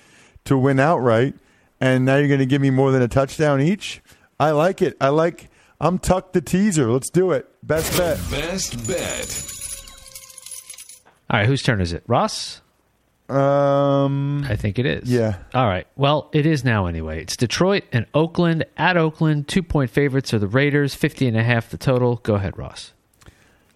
to 0.45 0.57
win 0.57 0.79
outright 0.79 1.33
and 1.79 2.05
now 2.05 2.17
you're 2.17 2.27
going 2.27 2.39
to 2.39 2.45
give 2.45 2.61
me 2.61 2.69
more 2.69 2.91
than 2.91 3.01
a 3.01 3.07
touchdown 3.07 3.61
each. 3.61 4.01
I 4.39 4.51
like 4.51 4.81
it. 4.81 4.97
I 4.99 5.09
like. 5.09 5.49
I'm 5.79 5.99
tucked 5.99 6.33
the 6.33 6.41
teaser. 6.41 6.89
Let's 6.91 7.09
do 7.09 7.31
it. 7.31 7.47
Best 7.61 7.97
bet. 7.97 8.17
Best 8.31 8.87
bet. 8.87 9.64
All 11.35 11.41
right, 11.41 11.47
whose 11.49 11.61
turn 11.61 11.81
is 11.81 11.91
it? 11.91 12.01
Ross? 12.07 12.61
Um, 13.27 14.45
I 14.47 14.55
think 14.55 14.79
it 14.79 14.85
is. 14.85 15.11
Yeah. 15.11 15.39
All 15.53 15.67
right. 15.67 15.85
Well, 15.97 16.29
it 16.31 16.45
is 16.45 16.63
now 16.63 16.85
anyway. 16.85 17.21
It's 17.23 17.35
Detroit 17.35 17.83
and 17.91 18.05
Oakland 18.13 18.63
at 18.77 18.95
Oakland. 18.95 19.49
Two 19.49 19.61
point 19.61 19.89
favorites 19.91 20.33
are 20.33 20.39
the 20.39 20.47
Raiders, 20.47 20.95
50 20.95 21.27
and 21.27 21.35
a 21.35 21.43
half 21.43 21.69
the 21.69 21.77
total. 21.77 22.17
Go 22.23 22.35
ahead, 22.35 22.57
Ross. 22.57 22.93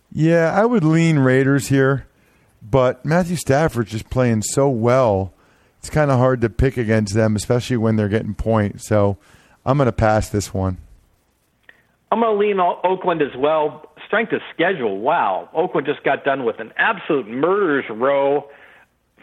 yeah, 0.09 0.53
I 0.55 0.65
would 0.65 0.85
lean 0.85 1.19
Raiders 1.19 1.67
here, 1.67 2.07
but 2.61 3.03
Matthew 3.03 3.35
Stafford's 3.35 3.91
just 3.91 4.09
playing 4.09 4.43
so 4.43 4.69
well. 4.69 5.33
It's 5.79 5.89
kind 5.89 6.11
of 6.11 6.17
hard 6.17 6.39
to 6.39 6.49
pick 6.49 6.77
against 6.77 7.13
them, 7.13 7.35
especially 7.35 7.75
when 7.75 7.97
they're 7.97 8.07
getting 8.07 8.35
points. 8.35 8.87
So 8.87 9.17
I'm 9.65 9.75
going 9.77 9.87
to 9.87 9.91
pass 9.91 10.29
this 10.29 10.53
one. 10.53 10.77
I'm 12.09 12.21
going 12.21 12.35
to 12.35 12.39
lean 12.39 12.59
O- 12.61 12.79
Oakland 12.85 13.21
as 13.21 13.35
well. 13.37 13.88
Strength 14.09 14.33
of 14.33 14.41
schedule, 14.51 14.97
wow. 14.97 15.49
Oakland 15.53 15.85
just 15.85 16.03
got 16.03 16.23
done 16.23 16.43
with 16.43 16.59
an 16.59 16.73
absolute 16.77 17.27
murder's 17.27 17.85
row. 17.91 18.49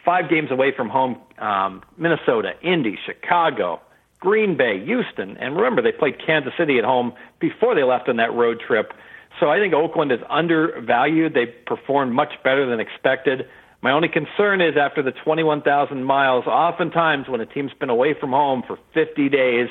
Five 0.05 0.31
games 0.31 0.53
away 0.53 0.73
from 0.77 0.89
home 0.89 1.19
um, 1.39 1.83
Minnesota, 1.99 2.53
Indy, 2.63 2.97
Chicago, 3.05 3.81
Green 4.21 4.57
Bay, 4.57 4.79
Houston. 4.85 5.39
And 5.39 5.57
remember, 5.57 5.83
they 5.83 5.91
played 5.91 6.25
Kansas 6.25 6.53
City 6.57 6.79
at 6.79 6.85
home 6.85 7.15
before 7.41 7.75
they 7.75 7.83
left 7.83 8.09
on 8.09 8.19
that 8.19 8.33
road 8.33 8.63
trip. 8.65 8.93
So 9.41 9.51
I 9.51 9.59
think 9.59 9.75
Oakland 9.75 10.13
is 10.13 10.21
undervalued. 10.31 11.35
They 11.35 11.47
performed 11.47 12.13
much 12.13 12.35
better 12.45 12.65
than 12.65 12.79
expected. 12.79 13.49
My 13.83 13.91
only 13.91 14.09
concern 14.09 14.61
is 14.61 14.77
after 14.77 15.03
the 15.03 15.11
21,000 15.11 16.05
miles, 16.05 16.47
oftentimes 16.47 17.29
when 17.29 17.41
a 17.41 17.47
team's 17.47 17.73
been 17.75 17.91
away 17.91 18.15
from 18.15 18.31
home 18.31 18.63
for 18.65 18.79
50 18.95 19.29
days 19.31 19.69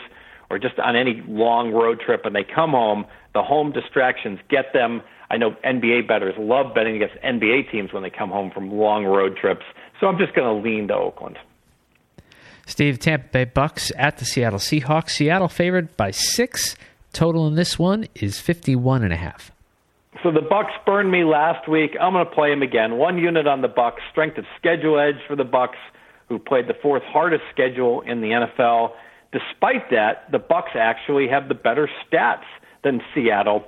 or 0.50 0.60
just 0.60 0.78
on 0.80 0.96
any 0.96 1.24
long 1.28 1.72
road 1.72 2.00
trip 2.00 2.22
and 2.26 2.36
they 2.36 2.44
come 2.44 2.72
home, 2.72 3.06
the 3.34 3.44
home 3.44 3.72
distractions 3.72 4.40
get 4.50 4.74
them. 4.74 5.02
I 5.30 5.38
know 5.38 5.52
NBA 5.64 6.08
bettors 6.08 6.36
love 6.38 6.74
betting 6.76 6.96
against 6.96 7.16
NBA 7.24 7.72
teams 7.72 7.92
when 7.92 8.04
they 8.04 8.10
come 8.10 8.30
home 8.30 8.52
from 8.52 8.72
long 8.72 9.06
road 9.06 9.38
trips. 9.38 9.66
So 10.00 10.08
I'm 10.08 10.18
just 10.18 10.36
going 10.36 10.48
to 10.48 10.70
lean 10.70 10.88
to 10.90 10.96
Oakland. 10.96 11.38
Steve, 12.68 13.00
Tampa 13.00 13.28
Bay 13.32 13.46
Bucks 13.46 13.92
at 13.98 14.18
the 14.18 14.26
Seattle 14.26 14.60
Seahawks. 14.60 15.12
Seattle 15.12 15.48
favored 15.48 15.96
by 15.98 16.12
six. 16.12 16.76
Total 17.14 17.48
in 17.48 17.56
this 17.56 17.80
one 17.80 18.08
is 18.16 18.40
51 18.40 19.04
and 19.04 19.14
a 19.14 19.18
half. 19.18 19.52
So 20.24 20.32
the 20.32 20.42
Bucks 20.42 20.72
burned 20.86 21.12
me 21.12 21.24
last 21.24 21.68
week. 21.70 21.92
I'm 22.00 22.14
going 22.14 22.26
to 22.26 22.32
play 22.32 22.50
them 22.50 22.62
again. 22.62 22.98
One 22.98 23.18
unit 23.18 23.48
on 23.48 23.62
the 23.62 23.68
Bucks. 23.68 24.02
Strength 24.12 24.40
of 24.40 24.46
schedule 24.58 25.00
edge 25.00 25.22
for 25.28 25.36
the 25.36 25.44
Bucks, 25.44 25.78
who 26.30 26.40
played 26.40 26.68
the 26.68 26.74
fourth 26.82 27.04
hardest 27.04 27.44
schedule 27.52 28.02
in 28.02 28.22
the 28.22 28.30
NFL. 28.30 28.94
Despite 29.36 29.90
that, 29.92 30.32
the 30.32 30.40
Bucks 30.40 30.72
actually 30.76 31.28
have 31.28 31.50
the 31.50 31.56
better 31.56 31.90
stats 32.08 32.46
than 32.86 33.02
Seattle. 33.14 33.66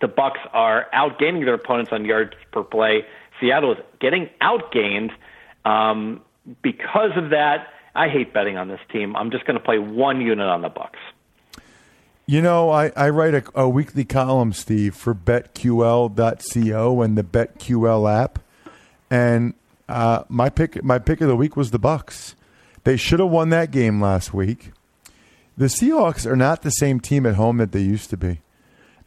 The 0.00 0.08
Bucks 0.08 0.40
are 0.52 0.88
outgaining 0.92 1.44
their 1.44 1.54
opponents 1.54 1.92
on 1.92 2.04
yards 2.04 2.32
per 2.50 2.64
play. 2.64 3.04
Seattle 3.40 3.70
is 3.74 3.78
getting 4.00 4.28
outgained. 4.42 5.12
Um, 5.64 6.20
because 6.62 7.12
of 7.14 7.30
that, 7.30 7.68
I 7.94 8.08
hate 8.08 8.34
betting 8.34 8.56
on 8.56 8.66
this 8.66 8.80
team. 8.90 9.14
I'm 9.14 9.30
just 9.30 9.44
going 9.44 9.56
to 9.56 9.64
play 9.64 9.78
one 9.78 10.20
unit 10.20 10.48
on 10.48 10.62
the 10.62 10.68
Bucks. 10.68 10.98
You 12.26 12.42
know, 12.42 12.70
I, 12.70 12.90
I 12.96 13.10
write 13.10 13.34
a, 13.34 13.44
a 13.54 13.68
weekly 13.68 14.04
column, 14.04 14.52
Steve, 14.52 14.96
for 14.96 15.14
betql.co 15.14 17.02
and 17.02 17.16
the 17.16 17.22
BetQL 17.22 18.22
app, 18.22 18.40
and 19.08 19.54
uh, 19.88 20.24
my 20.28 20.50
pick 20.50 20.82
my 20.82 20.98
pick 20.98 21.20
of 21.20 21.28
the 21.28 21.36
week 21.36 21.56
was 21.56 21.70
the 21.70 21.78
Bucks. 21.78 22.34
They 22.82 22.96
should 22.96 23.20
have 23.20 23.30
won 23.30 23.50
that 23.50 23.70
game 23.70 24.00
last 24.00 24.34
week. 24.34 24.72
The 25.58 25.66
Seahawks 25.66 26.24
are 26.24 26.36
not 26.36 26.62
the 26.62 26.70
same 26.70 27.00
team 27.00 27.26
at 27.26 27.34
home 27.34 27.56
that 27.56 27.72
they 27.72 27.80
used 27.80 28.10
to 28.10 28.16
be. 28.16 28.42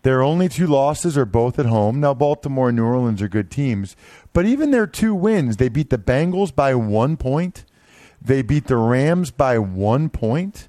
Their 0.01 0.21
only 0.21 0.49
two 0.49 0.67
losses 0.67 1.17
are 1.17 1.25
both 1.25 1.57
at 1.57 1.65
home. 1.65 2.01
Now, 2.01 2.13
Baltimore 2.13 2.67
and 2.67 2.75
New 2.75 2.83
Orleans 2.83 3.21
are 3.21 3.29
good 3.29 3.49
teams, 3.49 3.95
but 4.33 4.45
even 4.45 4.71
their 4.71 4.85
two 4.85 5.15
wins, 5.15 5.57
they 5.57 5.69
beat 5.69 5.91
the 5.91 5.97
Bengals 5.97 6.53
by 6.53 6.75
one 6.75 7.15
point. 7.15 7.63
They 8.21 8.41
beat 8.41 8.67
the 8.67 8.75
Rams 8.75 9.31
by 9.31 9.59
one 9.59 10.09
point. 10.09 10.67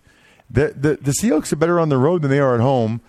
The, 0.48 0.68
the, 0.68 0.96
the 1.02 1.14
Seahawks 1.20 1.52
are 1.52 1.56
better 1.56 1.80
on 1.80 1.88
the 1.88 1.98
road 1.98 2.22
than 2.22 2.30
they 2.30 2.38
are 2.38 2.54
at 2.54 2.60
home. 2.60 3.00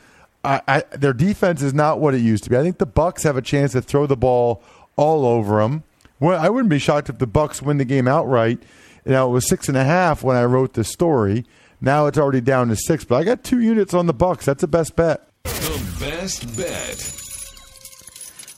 I, 0.43 0.62
I, 0.67 0.83
their 0.93 1.13
defense 1.13 1.62
is 1.62 1.75
not 1.75 1.99
what 1.99 2.15
it 2.15 2.21
used 2.21 2.43
to 2.45 2.49
be. 2.49 2.57
I 2.57 2.63
think 2.63 2.79
the 2.79 2.88
Bucks 2.88 3.21
have 3.21 3.38
a 3.38 3.41
chance 3.41 3.73
to 3.73 3.83
throw 3.83 4.07
the 4.07 4.17
ball 4.17 4.63
all 4.95 5.27
over 5.27 5.62
them. 5.62 5.83
Well, 6.19 6.41
I 6.41 6.49
wouldn't 6.49 6.69
be 6.69 6.79
shocked 6.79 7.09
if 7.09 7.19
the 7.19 7.27
Bucks 7.27 7.62
win 7.62 7.77
the 7.77 7.86
game 7.86 8.07
outright. 8.07 8.63
Now 9.05 9.27
it 9.27 9.31
was 9.31 9.47
six 9.47 9.67
and 9.67 9.77
a 9.77 9.83
half 9.83 10.23
when 10.23 10.36
I 10.36 10.45
wrote 10.45 10.73
the 10.73 10.83
story. 10.83 11.45
Now 11.83 12.05
it's 12.07 12.17
already 12.17 12.39
down 12.39 12.69
to 12.69 12.77
six, 12.77 13.03
but 13.03 13.17
I 13.17 13.25
got 13.25 13.43
two 13.43 13.59
units 13.59 13.93
on 13.93 14.05
the 14.05 14.13
Bucks. 14.13 14.45
That's 14.45 14.61
the 14.61 14.69
best 14.69 14.95
bet. 14.95 15.27
The 15.43 15.95
best 15.99 16.55
bet. 16.55 17.19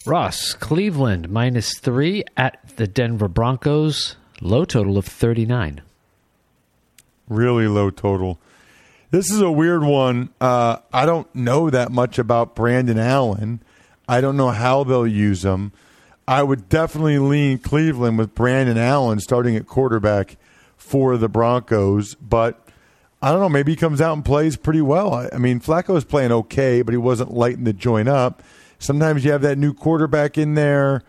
Ross, 0.05 0.53
Cleveland 0.53 1.29
minus 1.29 1.79
three 1.79 2.23
at 2.37 2.59
the 2.75 2.85
Denver 2.85 3.27
Broncos. 3.27 4.15
Low 4.41 4.63
total 4.63 4.99
of 4.99 5.07
39. 5.07 5.81
Really 7.27 7.67
low 7.67 7.89
total. 7.89 8.39
This 9.09 9.31
is 9.31 9.41
a 9.41 9.51
weird 9.51 9.81
one. 9.81 10.29
Uh, 10.39 10.77
I 10.93 11.07
don't 11.07 11.33
know 11.33 11.71
that 11.71 11.91
much 11.91 12.19
about 12.19 12.55
Brandon 12.55 12.99
Allen. 12.99 13.59
I 14.07 14.21
don't 14.21 14.37
know 14.37 14.51
how 14.51 14.83
they'll 14.83 15.07
use 15.07 15.43
him. 15.43 15.71
I 16.27 16.43
would 16.43 16.69
definitely 16.69 17.17
lean 17.17 17.57
Cleveland 17.57 18.19
with 18.19 18.35
Brandon 18.35 18.77
Allen 18.77 19.19
starting 19.19 19.55
at 19.55 19.65
quarterback 19.65 20.37
for 20.77 21.17
the 21.17 21.27
Broncos, 21.27 22.13
but 22.13 22.64
I 23.21 23.31
don't 23.31 23.39
know. 23.39 23.49
Maybe 23.49 23.71
he 23.71 23.75
comes 23.75 24.01
out 24.01 24.13
and 24.13 24.23
plays 24.23 24.55
pretty 24.55 24.81
well. 24.81 25.13
I, 25.13 25.29
I 25.33 25.37
mean, 25.37 25.59
Flacco 25.59 25.89
was 25.89 26.03
playing 26.03 26.31
okay, 26.31 26.81
but 26.81 26.93
he 26.93 26.97
wasn't 26.97 27.33
lighting 27.33 27.63
the 27.63 27.73
joint 27.73 28.07
up. 28.07 28.43
Sometimes 28.77 29.25
you 29.25 29.31
have 29.31 29.41
that 29.41 29.57
new 29.57 29.73
quarterback 29.73 30.37
in 30.37 30.53
there. 30.53 31.03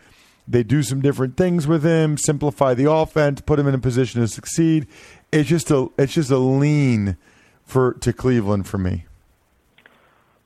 They 0.48 0.62
do 0.62 0.82
some 0.82 1.00
different 1.00 1.36
things 1.36 1.66
with 1.66 1.84
him, 1.84 2.16
simplify 2.16 2.74
the 2.74 2.90
offense, 2.90 3.40
put 3.40 3.58
him 3.58 3.66
in 3.66 3.74
a 3.74 3.78
position 3.78 4.20
to 4.20 4.28
succeed. 4.28 4.86
It's 5.32 5.48
just 5.48 5.70
a 5.70 5.88
it's 5.98 6.14
just 6.14 6.30
a 6.30 6.38
lean 6.38 7.16
for 7.64 7.94
to 7.94 8.12
Cleveland 8.12 8.68
for 8.68 8.78
me. 8.78 9.06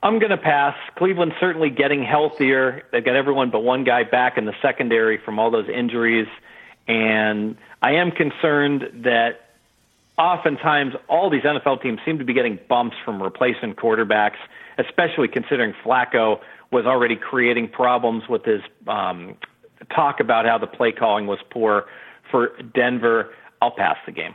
I'm 0.03 0.18
going 0.18 0.31
to 0.31 0.38
pass. 0.38 0.75
Cleveland's 0.96 1.35
certainly 1.38 1.68
getting 1.68 2.03
healthier. 2.03 2.85
They've 2.90 3.05
got 3.05 3.16
everyone 3.16 3.51
but 3.51 3.61
one 3.61 3.85
guy 3.85 4.05
back 4.05 4.38
in 4.38 4.46
the 4.46 4.55
secondary 4.62 5.18
from 5.18 5.38
all 5.38 5.51
those 5.51 5.68
injuries. 5.68 6.27
And 6.88 7.59
I 7.83 7.92
am 7.96 8.11
concerned 8.11 9.05
that 9.05 9.50
oftentimes 10.20 10.92
all 11.09 11.30
these 11.30 11.42
NFL 11.42 11.83
teams 11.83 11.98
seem 12.04 12.18
to 12.18 12.24
be 12.24 12.35
getting 12.35 12.59
bumps 12.68 12.96
from 13.04 13.22
replacement 13.22 13.76
quarterbacks, 13.76 14.37
especially 14.78 15.28
considering 15.28 15.72
Flacco 15.85 16.37
was 16.70 16.85
already 16.85 17.16
creating 17.16 17.68
problems 17.68 18.24
with 18.28 18.44
his 18.44 18.61
um, 18.87 19.35
talk 19.94 20.20
about 20.20 20.44
how 20.44 20.59
the 20.59 20.66
play 20.66 20.92
calling 20.92 21.26
was 21.26 21.38
poor 21.50 21.87
for 22.30 22.50
Denver. 22.74 23.30
I'll 23.62 23.74
pass 23.74 23.96
the 24.06 24.12
game. 24.12 24.35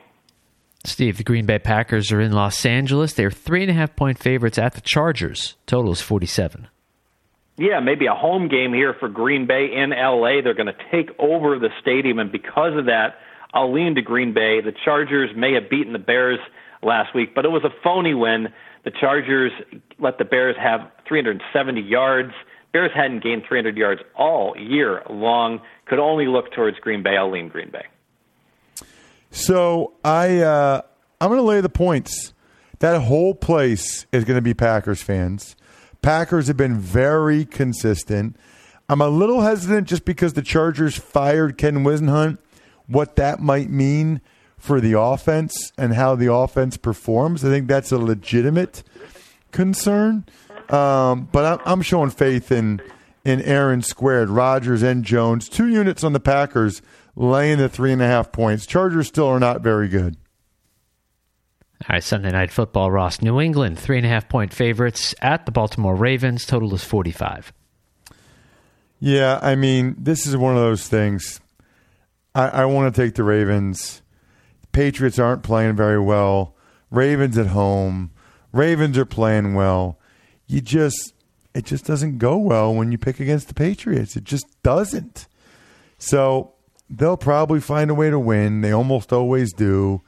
Steve, 0.83 1.17
the 1.17 1.23
Green 1.23 1.45
Bay 1.45 1.59
Packers 1.59 2.11
are 2.11 2.21
in 2.21 2.31
Los 2.31 2.65
Angeles. 2.65 3.13
They're 3.13 3.31
three 3.31 3.61
and 3.61 3.71
a 3.71 3.73
half 3.73 3.95
point 3.95 4.19
favorites 4.19 4.57
at 4.57 4.73
the 4.73 4.81
Chargers. 4.81 5.55
Total 5.65 5.91
is 5.91 6.01
47. 6.01 6.67
Yeah, 7.57 7.79
maybe 7.79 8.05
a 8.05 8.13
home 8.13 8.49
game 8.49 8.73
here 8.73 8.93
for 8.99 9.07
Green 9.07 9.47
Bay 9.47 9.69
in 9.73 9.91
LA. 9.91 10.41
They're 10.43 10.53
going 10.53 10.67
to 10.67 10.91
take 10.91 11.09
over 11.17 11.57
the 11.57 11.69
stadium, 11.81 12.19
and 12.19 12.31
because 12.31 12.77
of 12.77 12.85
that, 12.85 13.15
I'll 13.55 13.73
lean 13.73 13.95
to 13.95 14.01
Green 14.01 14.33
Bay. 14.33 14.59
The 14.59 14.73
Chargers 14.83 15.31
may 15.35 15.53
have 15.53 15.69
beaten 15.69 15.93
the 15.93 15.99
Bears 15.99 16.39
last 16.83 17.15
week, 17.15 17.33
but 17.33 17.45
it 17.45 17.49
was 17.49 17.63
a 17.63 17.73
phony 17.81 18.13
win. 18.13 18.49
The 18.83 18.91
Chargers 18.91 19.53
let 19.97 20.17
the 20.17 20.25
Bears 20.25 20.57
have 20.61 20.81
370 21.07 21.81
yards. 21.81 22.33
Bears 22.73 22.91
hadn't 22.93 23.23
gained 23.23 23.43
300 23.47 23.77
yards 23.77 24.01
all 24.13 24.55
year 24.57 25.01
long. 25.09 25.61
Could 25.85 25.99
only 25.99 26.27
look 26.27 26.51
towards 26.51 26.77
Green 26.79 27.01
Bay. 27.01 27.15
I'll 27.15 27.31
lean 27.31 27.47
Green 27.47 27.71
Bay. 27.71 27.85
So 29.31 29.93
I 30.03 30.39
uh, 30.39 30.81
I'm 31.21 31.29
going 31.29 31.39
to 31.39 31.47
lay 31.47 31.61
the 31.61 31.69
points. 31.69 32.33
That 32.79 33.01
whole 33.03 33.33
place 33.33 34.05
is 34.11 34.25
going 34.25 34.35
to 34.35 34.41
be 34.41 34.53
Packers 34.53 35.01
fans. 35.01 35.55
Packers 36.01 36.47
have 36.47 36.57
been 36.57 36.77
very 36.77 37.45
consistent. 37.45 38.35
I'm 38.89 39.01
a 39.01 39.07
little 39.07 39.41
hesitant 39.41 39.87
just 39.87 40.03
because 40.03 40.33
the 40.33 40.41
Chargers 40.41 40.97
fired 40.97 41.57
Ken 41.57 41.83
Whisenhunt. 41.83 42.37
What 42.87 43.15
that 43.15 43.39
might 43.39 43.69
mean 43.69 44.21
for 44.57 44.81
the 44.81 44.99
offense 44.99 45.71
and 45.77 45.93
how 45.93 46.15
the 46.15 46.33
offense 46.33 46.77
performs. 46.77 47.45
I 47.45 47.49
think 47.49 47.67
that's 47.67 47.91
a 47.91 47.97
legitimate 47.97 48.83
concern. 49.51 50.25
Um, 50.69 51.29
but 51.31 51.45
I'm, 51.45 51.59
I'm 51.65 51.81
showing 51.81 52.09
faith 52.09 52.51
in 52.51 52.81
in 53.23 53.41
Aaron 53.41 53.81
squared, 53.81 54.29
Rodgers 54.29 54.83
and 54.83 55.03
Jones. 55.03 55.49
Two 55.49 55.67
units 55.67 56.03
on 56.03 56.13
the 56.13 56.19
Packers 56.19 56.81
laying 57.15 57.57
the 57.57 57.69
three 57.69 57.91
and 57.91 58.01
a 58.01 58.07
half 58.07 58.31
points. 58.31 58.65
Chargers 58.65 59.07
still 59.07 59.27
are 59.27 59.39
not 59.39 59.61
very 59.61 59.87
good. 59.87 60.15
All 61.83 61.93
right, 61.93 62.03
Sunday 62.03 62.31
Night 62.31 62.51
Football, 62.51 62.91
Ross. 62.91 63.21
New 63.21 63.41
England, 63.41 63.77
three 63.77 63.97
and 63.97 64.05
a 64.05 64.09
half 64.09 64.29
point 64.29 64.53
favorites 64.53 65.13
at 65.21 65.45
the 65.45 65.51
Baltimore 65.51 65.95
Ravens. 65.95 66.45
Total 66.45 66.73
is 66.73 66.83
45. 66.83 67.51
Yeah, 68.99 69.39
I 69.41 69.55
mean, 69.55 69.95
this 69.97 70.25
is 70.25 70.37
one 70.37 70.55
of 70.55 70.61
those 70.61 70.87
things. 70.87 71.41
I, 72.35 72.49
I 72.49 72.65
want 72.65 72.93
to 72.93 73.01
take 73.01 73.15
the 73.15 73.23
Ravens. 73.23 74.01
Patriots 74.73 75.17
aren't 75.17 75.41
playing 75.41 75.77
very 75.77 75.99
well. 75.99 76.53
Ravens 76.91 77.37
at 77.37 77.47
home. 77.47 78.11
Ravens 78.51 78.97
are 78.97 79.05
playing 79.05 79.55
well. 79.55 79.97
You 80.45 80.61
just, 80.61 81.13
it 81.53 81.65
just 81.65 81.85
doesn't 81.85 82.17
go 82.17 82.37
well 82.37 82.75
when 82.75 82.91
you 82.91 82.97
pick 82.97 83.19
against 83.21 83.47
the 83.47 83.53
Patriots. 83.53 84.15
It 84.17 84.25
just 84.25 84.45
doesn't. 84.61 85.27
So 85.97 86.53
they'll 86.89 87.17
probably 87.17 87.61
find 87.61 87.89
a 87.89 87.95
way 87.95 88.09
to 88.09 88.19
win. 88.19 88.61
They 88.61 88.71
almost 88.71 89.13
always 89.13 89.53
do. 89.53 90.01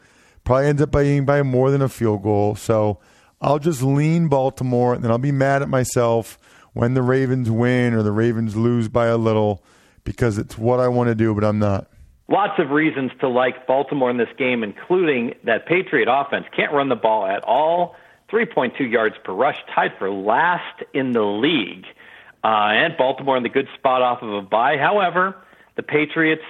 Probably 0.43 0.67
ends 0.67 0.81
up 0.81 0.91
being 0.91 1.25
by 1.25 1.41
more 1.43 1.71
than 1.71 1.81
a 1.81 1.89
field 1.89 2.23
goal. 2.23 2.55
So 2.55 2.99
I'll 3.41 3.59
just 3.59 3.81
lean 3.81 4.27
Baltimore, 4.27 4.93
and 4.93 5.03
then 5.03 5.11
I'll 5.11 5.17
be 5.17 5.31
mad 5.31 5.61
at 5.61 5.69
myself 5.69 6.37
when 6.73 6.93
the 6.93 7.01
Ravens 7.01 7.49
win 7.49 7.93
or 7.93 8.03
the 8.03 8.11
Ravens 8.11 8.55
lose 8.55 8.89
by 8.89 9.07
a 9.07 9.17
little 9.17 9.63
because 10.03 10.37
it's 10.37 10.57
what 10.57 10.79
I 10.79 10.87
want 10.87 11.07
to 11.07 11.15
do, 11.15 11.33
but 11.33 11.43
I'm 11.43 11.59
not. 11.59 11.87
Lots 12.29 12.59
of 12.59 12.71
reasons 12.71 13.11
to 13.21 13.29
like 13.29 13.67
Baltimore 13.67 14.09
in 14.09 14.17
this 14.17 14.29
game, 14.37 14.63
including 14.63 15.35
that 15.45 15.65
Patriot 15.65 16.09
offense 16.11 16.45
can't 16.55 16.73
run 16.73 16.89
the 16.89 16.95
ball 16.95 17.25
at 17.25 17.43
all. 17.43 17.95
3.2 18.29 18.91
yards 18.91 19.15
per 19.23 19.31
rush, 19.31 19.57
tied 19.73 19.93
for 19.97 20.11
last 20.11 20.83
in 20.93 21.13
the 21.13 21.23
league. 21.23 21.85
Uh, 22.43 22.71
and 22.73 22.97
Baltimore 22.97 23.37
in 23.37 23.43
the 23.43 23.49
good 23.49 23.67
spot 23.75 24.01
off 24.01 24.21
of 24.21 24.33
a 24.33 24.41
bye. 24.41 24.77
However, 24.77 25.35
the 25.77 25.83
Patriots 25.83 26.43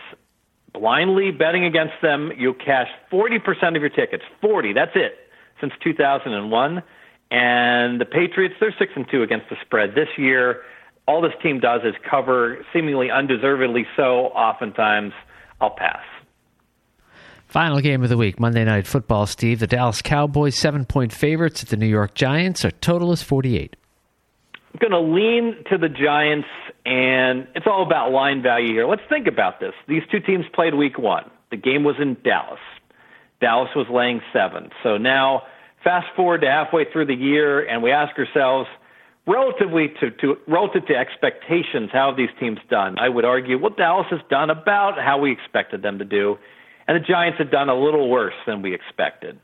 blindly 0.73 1.31
betting 1.31 1.63
against 1.63 1.93
them, 2.01 2.31
you'll 2.37 2.53
cash 2.53 2.89
40% 3.11 3.75
of 3.75 3.81
your 3.81 3.89
tickets. 3.89 4.23
40, 4.41 4.73
that's 4.73 4.91
it, 4.95 5.17
since 5.61 5.73
2001. 5.83 6.83
And 7.29 8.01
the 8.01 8.05
Patriots, 8.05 8.55
they're 8.59 8.75
6 8.77 8.91
and 8.95 9.05
2 9.09 9.21
against 9.21 9.49
the 9.49 9.57
spread 9.61 9.93
this 9.95 10.09
year. 10.17 10.63
All 11.07 11.21
this 11.21 11.33
team 11.41 11.59
does 11.59 11.81
is 11.83 11.95
cover, 12.09 12.65
seemingly 12.73 13.11
undeservedly 13.11 13.85
so, 13.95 14.27
oftentimes. 14.27 15.13
I'll 15.61 15.71
pass. 15.71 16.01
Final 17.47 17.79
game 17.79 18.03
of 18.03 18.09
the 18.09 18.17
week, 18.17 18.39
Monday 18.39 18.65
Night 18.65 18.85
Football, 18.85 19.25
Steve. 19.25 19.59
The 19.59 19.67
Dallas 19.67 20.01
Cowboys, 20.01 20.57
seven 20.57 20.85
point 20.85 21.13
favorites 21.13 21.63
at 21.63 21.69
the 21.69 21.77
New 21.77 21.87
York 21.87 22.13
Giants. 22.13 22.65
Our 22.65 22.71
total 22.71 23.13
is 23.13 23.23
48. 23.23 23.75
I'm 24.73 24.79
going 24.79 24.91
to 24.91 25.13
lean 25.13 25.63
to 25.71 25.77
the 25.77 25.87
Giants, 25.87 26.47
and 26.85 27.47
it's 27.55 27.65
all 27.65 27.83
about 27.85 28.11
line 28.11 28.43
value 28.43 28.73
here. 28.73 28.85
Let's 28.85 29.01
think 29.09 29.27
about 29.27 29.59
this. 29.59 29.73
These 29.87 30.03
two 30.11 30.19
teams 30.19 30.45
played 30.53 30.75
week 30.75 30.99
one. 30.99 31.23
The 31.49 31.57
game 31.57 31.83
was 31.83 31.95
in 32.01 32.17
Dallas. 32.23 32.59
Dallas 33.39 33.69
was 33.75 33.87
laying 33.89 34.21
seven. 34.33 34.69
So 34.83 34.97
now, 34.97 35.43
fast 35.83 36.07
forward 36.15 36.41
to 36.41 36.47
halfway 36.47 36.85
through 36.91 37.05
the 37.05 37.15
year, 37.15 37.65
and 37.65 37.81
we 37.81 37.91
ask 37.91 38.17
ourselves, 38.19 38.67
relatively 39.27 39.89
to, 39.99 40.11
to 40.11 40.37
relative 40.47 40.87
to 40.87 40.95
expectations, 40.95 41.89
how 41.91 42.09
have 42.09 42.17
these 42.17 42.29
teams 42.39 42.59
done? 42.69 42.97
I 42.99 43.09
would 43.09 43.25
argue, 43.25 43.59
well, 43.59 43.73
Dallas 43.75 44.07
has 44.09 44.21
done 44.29 44.49
about 44.49 44.97
how 44.97 45.19
we 45.19 45.31
expected 45.31 45.81
them 45.81 45.99
to 45.99 46.05
do 46.05 46.37
and 46.87 46.95
the 46.95 47.05
Giants 47.05 47.37
have 47.39 47.51
done 47.51 47.69
a 47.69 47.75
little 47.75 48.09
worse 48.09 48.33
than 48.45 48.61
we 48.61 48.73
expected. 48.73 49.37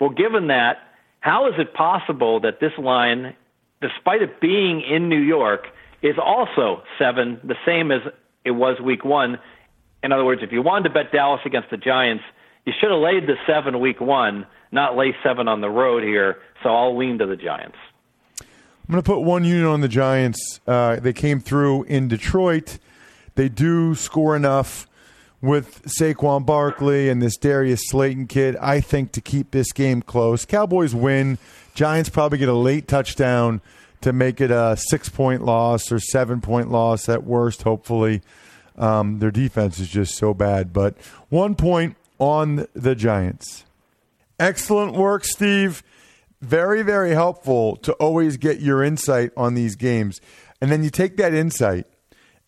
Well, 0.00 0.10
given 0.10 0.46
that, 0.48 0.76
how 1.20 1.48
is 1.48 1.54
it 1.58 1.74
possible 1.74 2.40
that 2.40 2.60
this 2.60 2.72
line, 2.78 3.34
despite 3.80 4.22
it 4.22 4.40
being 4.40 4.82
in 4.82 5.08
New 5.08 5.20
York, 5.20 5.66
is 6.02 6.14
also 6.22 6.82
seven, 6.98 7.40
the 7.42 7.56
same 7.66 7.90
as 7.90 8.00
it 8.44 8.52
was 8.52 8.80
week 8.80 9.04
one? 9.04 9.38
In 10.02 10.12
other 10.12 10.24
words, 10.24 10.42
if 10.44 10.52
you 10.52 10.62
wanted 10.62 10.88
to 10.88 10.94
bet 10.94 11.12
Dallas 11.12 11.40
against 11.44 11.70
the 11.70 11.76
Giants, 11.76 12.22
you 12.64 12.72
should 12.80 12.90
have 12.90 13.00
laid 13.00 13.26
the 13.26 13.34
seven 13.46 13.80
week 13.80 14.00
one, 14.00 14.46
not 14.70 14.96
lay 14.96 15.14
seven 15.22 15.48
on 15.48 15.60
the 15.60 15.70
road 15.70 16.02
here. 16.02 16.36
So 16.62 16.68
I'll 16.68 16.96
lean 16.96 17.18
to 17.18 17.26
the 17.26 17.36
Giants. 17.36 17.76
I'm 18.86 18.92
going 18.92 19.02
to 19.02 19.10
put 19.10 19.20
one 19.20 19.44
unit 19.44 19.66
on 19.66 19.80
the 19.80 19.88
Giants. 19.88 20.60
Uh, 20.66 20.96
they 20.96 21.14
came 21.14 21.40
through 21.40 21.84
in 21.84 22.06
Detroit. 22.06 22.78
They 23.34 23.48
do 23.48 23.94
score 23.94 24.36
enough 24.36 24.86
with 25.40 25.82
Saquon 25.84 26.44
Barkley 26.44 27.08
and 27.08 27.22
this 27.22 27.38
Darius 27.38 27.80
Slayton 27.88 28.26
kid, 28.26 28.56
I 28.56 28.80
think, 28.80 29.12
to 29.12 29.22
keep 29.22 29.52
this 29.52 29.72
game 29.72 30.02
close. 30.02 30.44
Cowboys 30.44 30.94
win. 30.94 31.38
Giants 31.74 32.10
probably 32.10 32.36
get 32.36 32.50
a 32.50 32.54
late 32.54 32.86
touchdown 32.86 33.62
to 34.02 34.12
make 34.12 34.38
it 34.38 34.50
a 34.50 34.76
six 34.76 35.08
point 35.08 35.42
loss 35.42 35.90
or 35.90 35.98
seven 35.98 36.42
point 36.42 36.70
loss 36.70 37.08
at 37.08 37.24
worst, 37.24 37.62
hopefully. 37.62 38.20
Um, 38.76 39.18
their 39.18 39.30
defense 39.30 39.78
is 39.78 39.88
just 39.88 40.14
so 40.14 40.34
bad. 40.34 40.74
But 40.74 40.94
one 41.30 41.54
point 41.54 41.96
on 42.18 42.66
the 42.74 42.94
Giants. 42.94 43.64
Excellent 44.38 44.92
work, 44.94 45.24
Steve. 45.24 45.82
Very, 46.44 46.82
very 46.82 47.12
helpful 47.12 47.76
to 47.76 47.94
always 47.94 48.36
get 48.36 48.60
your 48.60 48.84
insight 48.84 49.30
on 49.34 49.54
these 49.54 49.76
games. 49.76 50.20
And 50.60 50.70
then 50.70 50.84
you 50.84 50.90
take 50.90 51.16
that 51.16 51.32
insight 51.32 51.86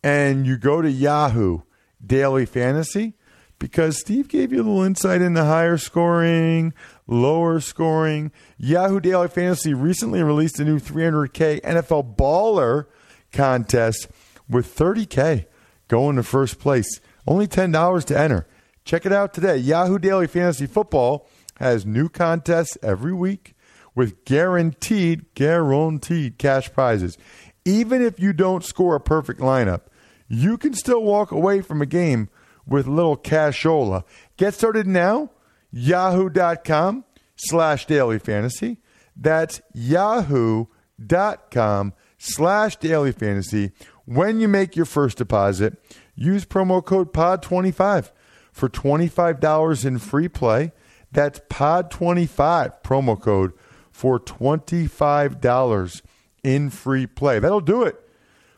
and 0.05 0.47
you 0.47 0.59
go 0.59 0.83
to 0.83 0.91
Yahoo 0.91 1.61
daily 2.05 2.45
fantasy 2.45 3.15
because 3.59 3.99
Steve 3.99 4.29
gave 4.29 4.53
you 4.53 4.59
a 4.59 4.65
little 4.65 4.83
insight 4.83 5.23
into 5.23 5.43
higher 5.43 5.79
scoring, 5.79 6.75
lower 7.07 7.59
scoring. 7.59 8.33
Yahoo 8.59 9.01
Daily 9.01 9.29
Fantasy 9.29 9.73
recently 9.73 10.23
released 10.23 10.61
a 10.61 10.65
new 10.65 10.79
300K 10.79 11.63
NFL 11.63 12.17
Baller 12.17 12.89
contest 13.33 14.09
with 14.47 14.77
30K 14.77 15.47
going 15.89 16.17
to 16.17 16.23
first 16.23 16.59
place. 16.59 17.01
Only 17.27 17.47
$10 17.47 18.05
to 18.05 18.19
enter. 18.19 18.47
Check 18.85 19.07
it 19.07 19.13
out 19.13 19.33
today. 19.33 19.57
Yahoo 19.57 19.99
Daily 19.99 20.27
Fantasy 20.27 20.67
Football 20.67 21.27
has 21.59 21.87
new 21.87 22.11
contests 22.11 22.77
every 22.83 23.15
week 23.15 23.56
with 23.97 24.25
guaranteed, 24.25 25.25
guaranteed 25.35 26.39
cash 26.39 26.73
prizes. 26.73 27.19
Even 27.65 28.01
if 28.01 28.21
you 28.21 28.33
don't 28.33 28.63
score 28.63 28.95
a 28.95 29.01
perfect 29.01 29.41
lineup, 29.41 29.81
you 30.29 30.57
can 30.57 30.75
still 30.75 31.03
walk 31.03 31.33
away 31.33 31.61
from 31.63 31.83
a 31.83 31.87
game 31.87 32.29
with 32.65 32.87
little 32.87 33.17
cashola. 33.17 34.05
Get 34.37 34.55
started 34.55 34.87
now, 34.87 35.31
yahoo.com 35.73 37.05
slash 37.35 37.87
daily 37.87 38.21
fantasy. 38.21 38.79
That's 39.17 39.61
yahoo.com 39.73 40.75
slash 42.19 42.77
daily 42.77 43.13
fantasy. 43.13 43.73
When 44.05 44.39
you 44.41 44.47
make 44.47 44.77
your 44.77 44.85
first 44.85 45.19
deposit, 45.19 45.83
use 46.15 46.45
promo 46.45 46.85
code 46.85 47.13
POD25 47.13 48.11
for 48.53 48.69
$25 48.69 49.85
in 49.85 49.99
free 49.99 50.29
play. 50.29 50.73
That's 51.11 51.41
POD25 51.51 52.83
promo 52.83 53.21
code 53.21 53.53
for 53.97 54.21
$25 54.21 56.03
in 56.45 56.69
free 56.69 57.07
play. 57.07 57.39
That'll 57.39 57.63
do 57.63 57.83
it 57.83 57.99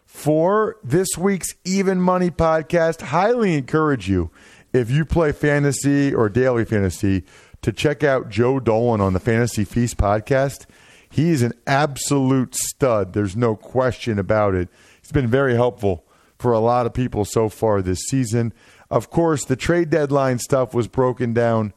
for 0.04 0.78
this 0.82 1.06
week's 1.16 1.54
Even 1.64 2.00
Money 2.00 2.28
podcast. 2.28 3.02
Highly 3.02 3.54
encourage 3.54 4.08
you, 4.08 4.32
if 4.72 4.90
you 4.90 5.04
play 5.04 5.30
fantasy 5.30 6.12
or 6.12 6.28
daily 6.28 6.64
fantasy, 6.64 7.22
to 7.62 7.72
check 7.72 8.02
out 8.02 8.30
Joe 8.30 8.58
Dolan 8.58 9.00
on 9.00 9.12
the 9.12 9.20
Fantasy 9.20 9.62
Feast 9.62 9.96
podcast. 9.96 10.66
He's 11.08 11.42
an 11.42 11.52
absolute 11.68 12.56
stud. 12.56 13.12
There's 13.12 13.36
no 13.36 13.54
question 13.54 14.18
about 14.18 14.56
it. 14.56 14.68
He's 15.00 15.12
been 15.12 15.28
very 15.28 15.54
helpful 15.54 16.04
for 16.36 16.50
a 16.50 16.58
lot 16.58 16.84
of 16.84 16.92
people 16.94 17.24
so 17.24 17.48
far 17.48 17.80
this 17.80 18.00
season. 18.08 18.52
Of 18.90 19.08
course, 19.08 19.44
the 19.44 19.54
trade 19.54 19.88
deadline 19.88 20.40
stuff 20.40 20.74
was 20.74 20.88
broken 20.88 21.32
down 21.32 21.74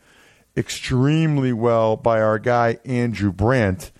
extremely 0.55 1.53
well 1.53 1.95
by 1.97 2.21
our 2.21 2.39
guy, 2.39 2.79
Andrew 2.85 3.31
Brandt 3.31 3.91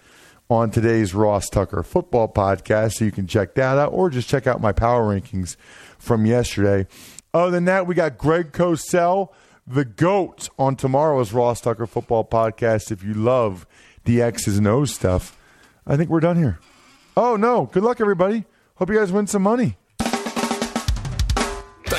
on 0.49 0.69
today's 0.69 1.13
Ross 1.13 1.49
Tucker 1.49 1.81
football 1.81 2.27
podcast. 2.27 2.93
So 2.93 3.05
you 3.05 3.11
can 3.11 3.27
check 3.27 3.55
that 3.55 3.77
out 3.77 3.93
or 3.93 4.09
just 4.09 4.27
check 4.27 4.47
out 4.47 4.59
my 4.59 4.71
power 4.71 5.03
rankings 5.03 5.55
from 5.97 6.25
yesterday. 6.25 6.87
Other 7.33 7.51
than 7.51 7.65
that, 7.65 7.87
we 7.87 7.95
got 7.95 8.17
Greg 8.17 8.51
Cosell, 8.51 9.29
the 9.65 9.85
GOAT, 9.85 10.49
on 10.59 10.75
tomorrow's 10.75 11.31
Ross 11.31 11.61
Tucker 11.61 11.87
football 11.87 12.25
podcast. 12.25 12.91
If 12.91 13.03
you 13.03 13.13
love 13.13 13.65
the 14.03 14.21
X's 14.21 14.57
and 14.57 14.67
O's 14.67 14.93
stuff, 14.93 15.37
I 15.87 15.95
think 15.95 16.09
we're 16.09 16.19
done 16.19 16.37
here. 16.37 16.59
Oh, 17.15 17.37
no. 17.37 17.67
Good 17.67 17.83
luck, 17.83 18.01
everybody. 18.01 18.43
Hope 18.75 18.89
you 18.89 18.97
guys 18.97 19.11
win 19.11 19.27
some 19.27 19.43
money. 19.43 19.77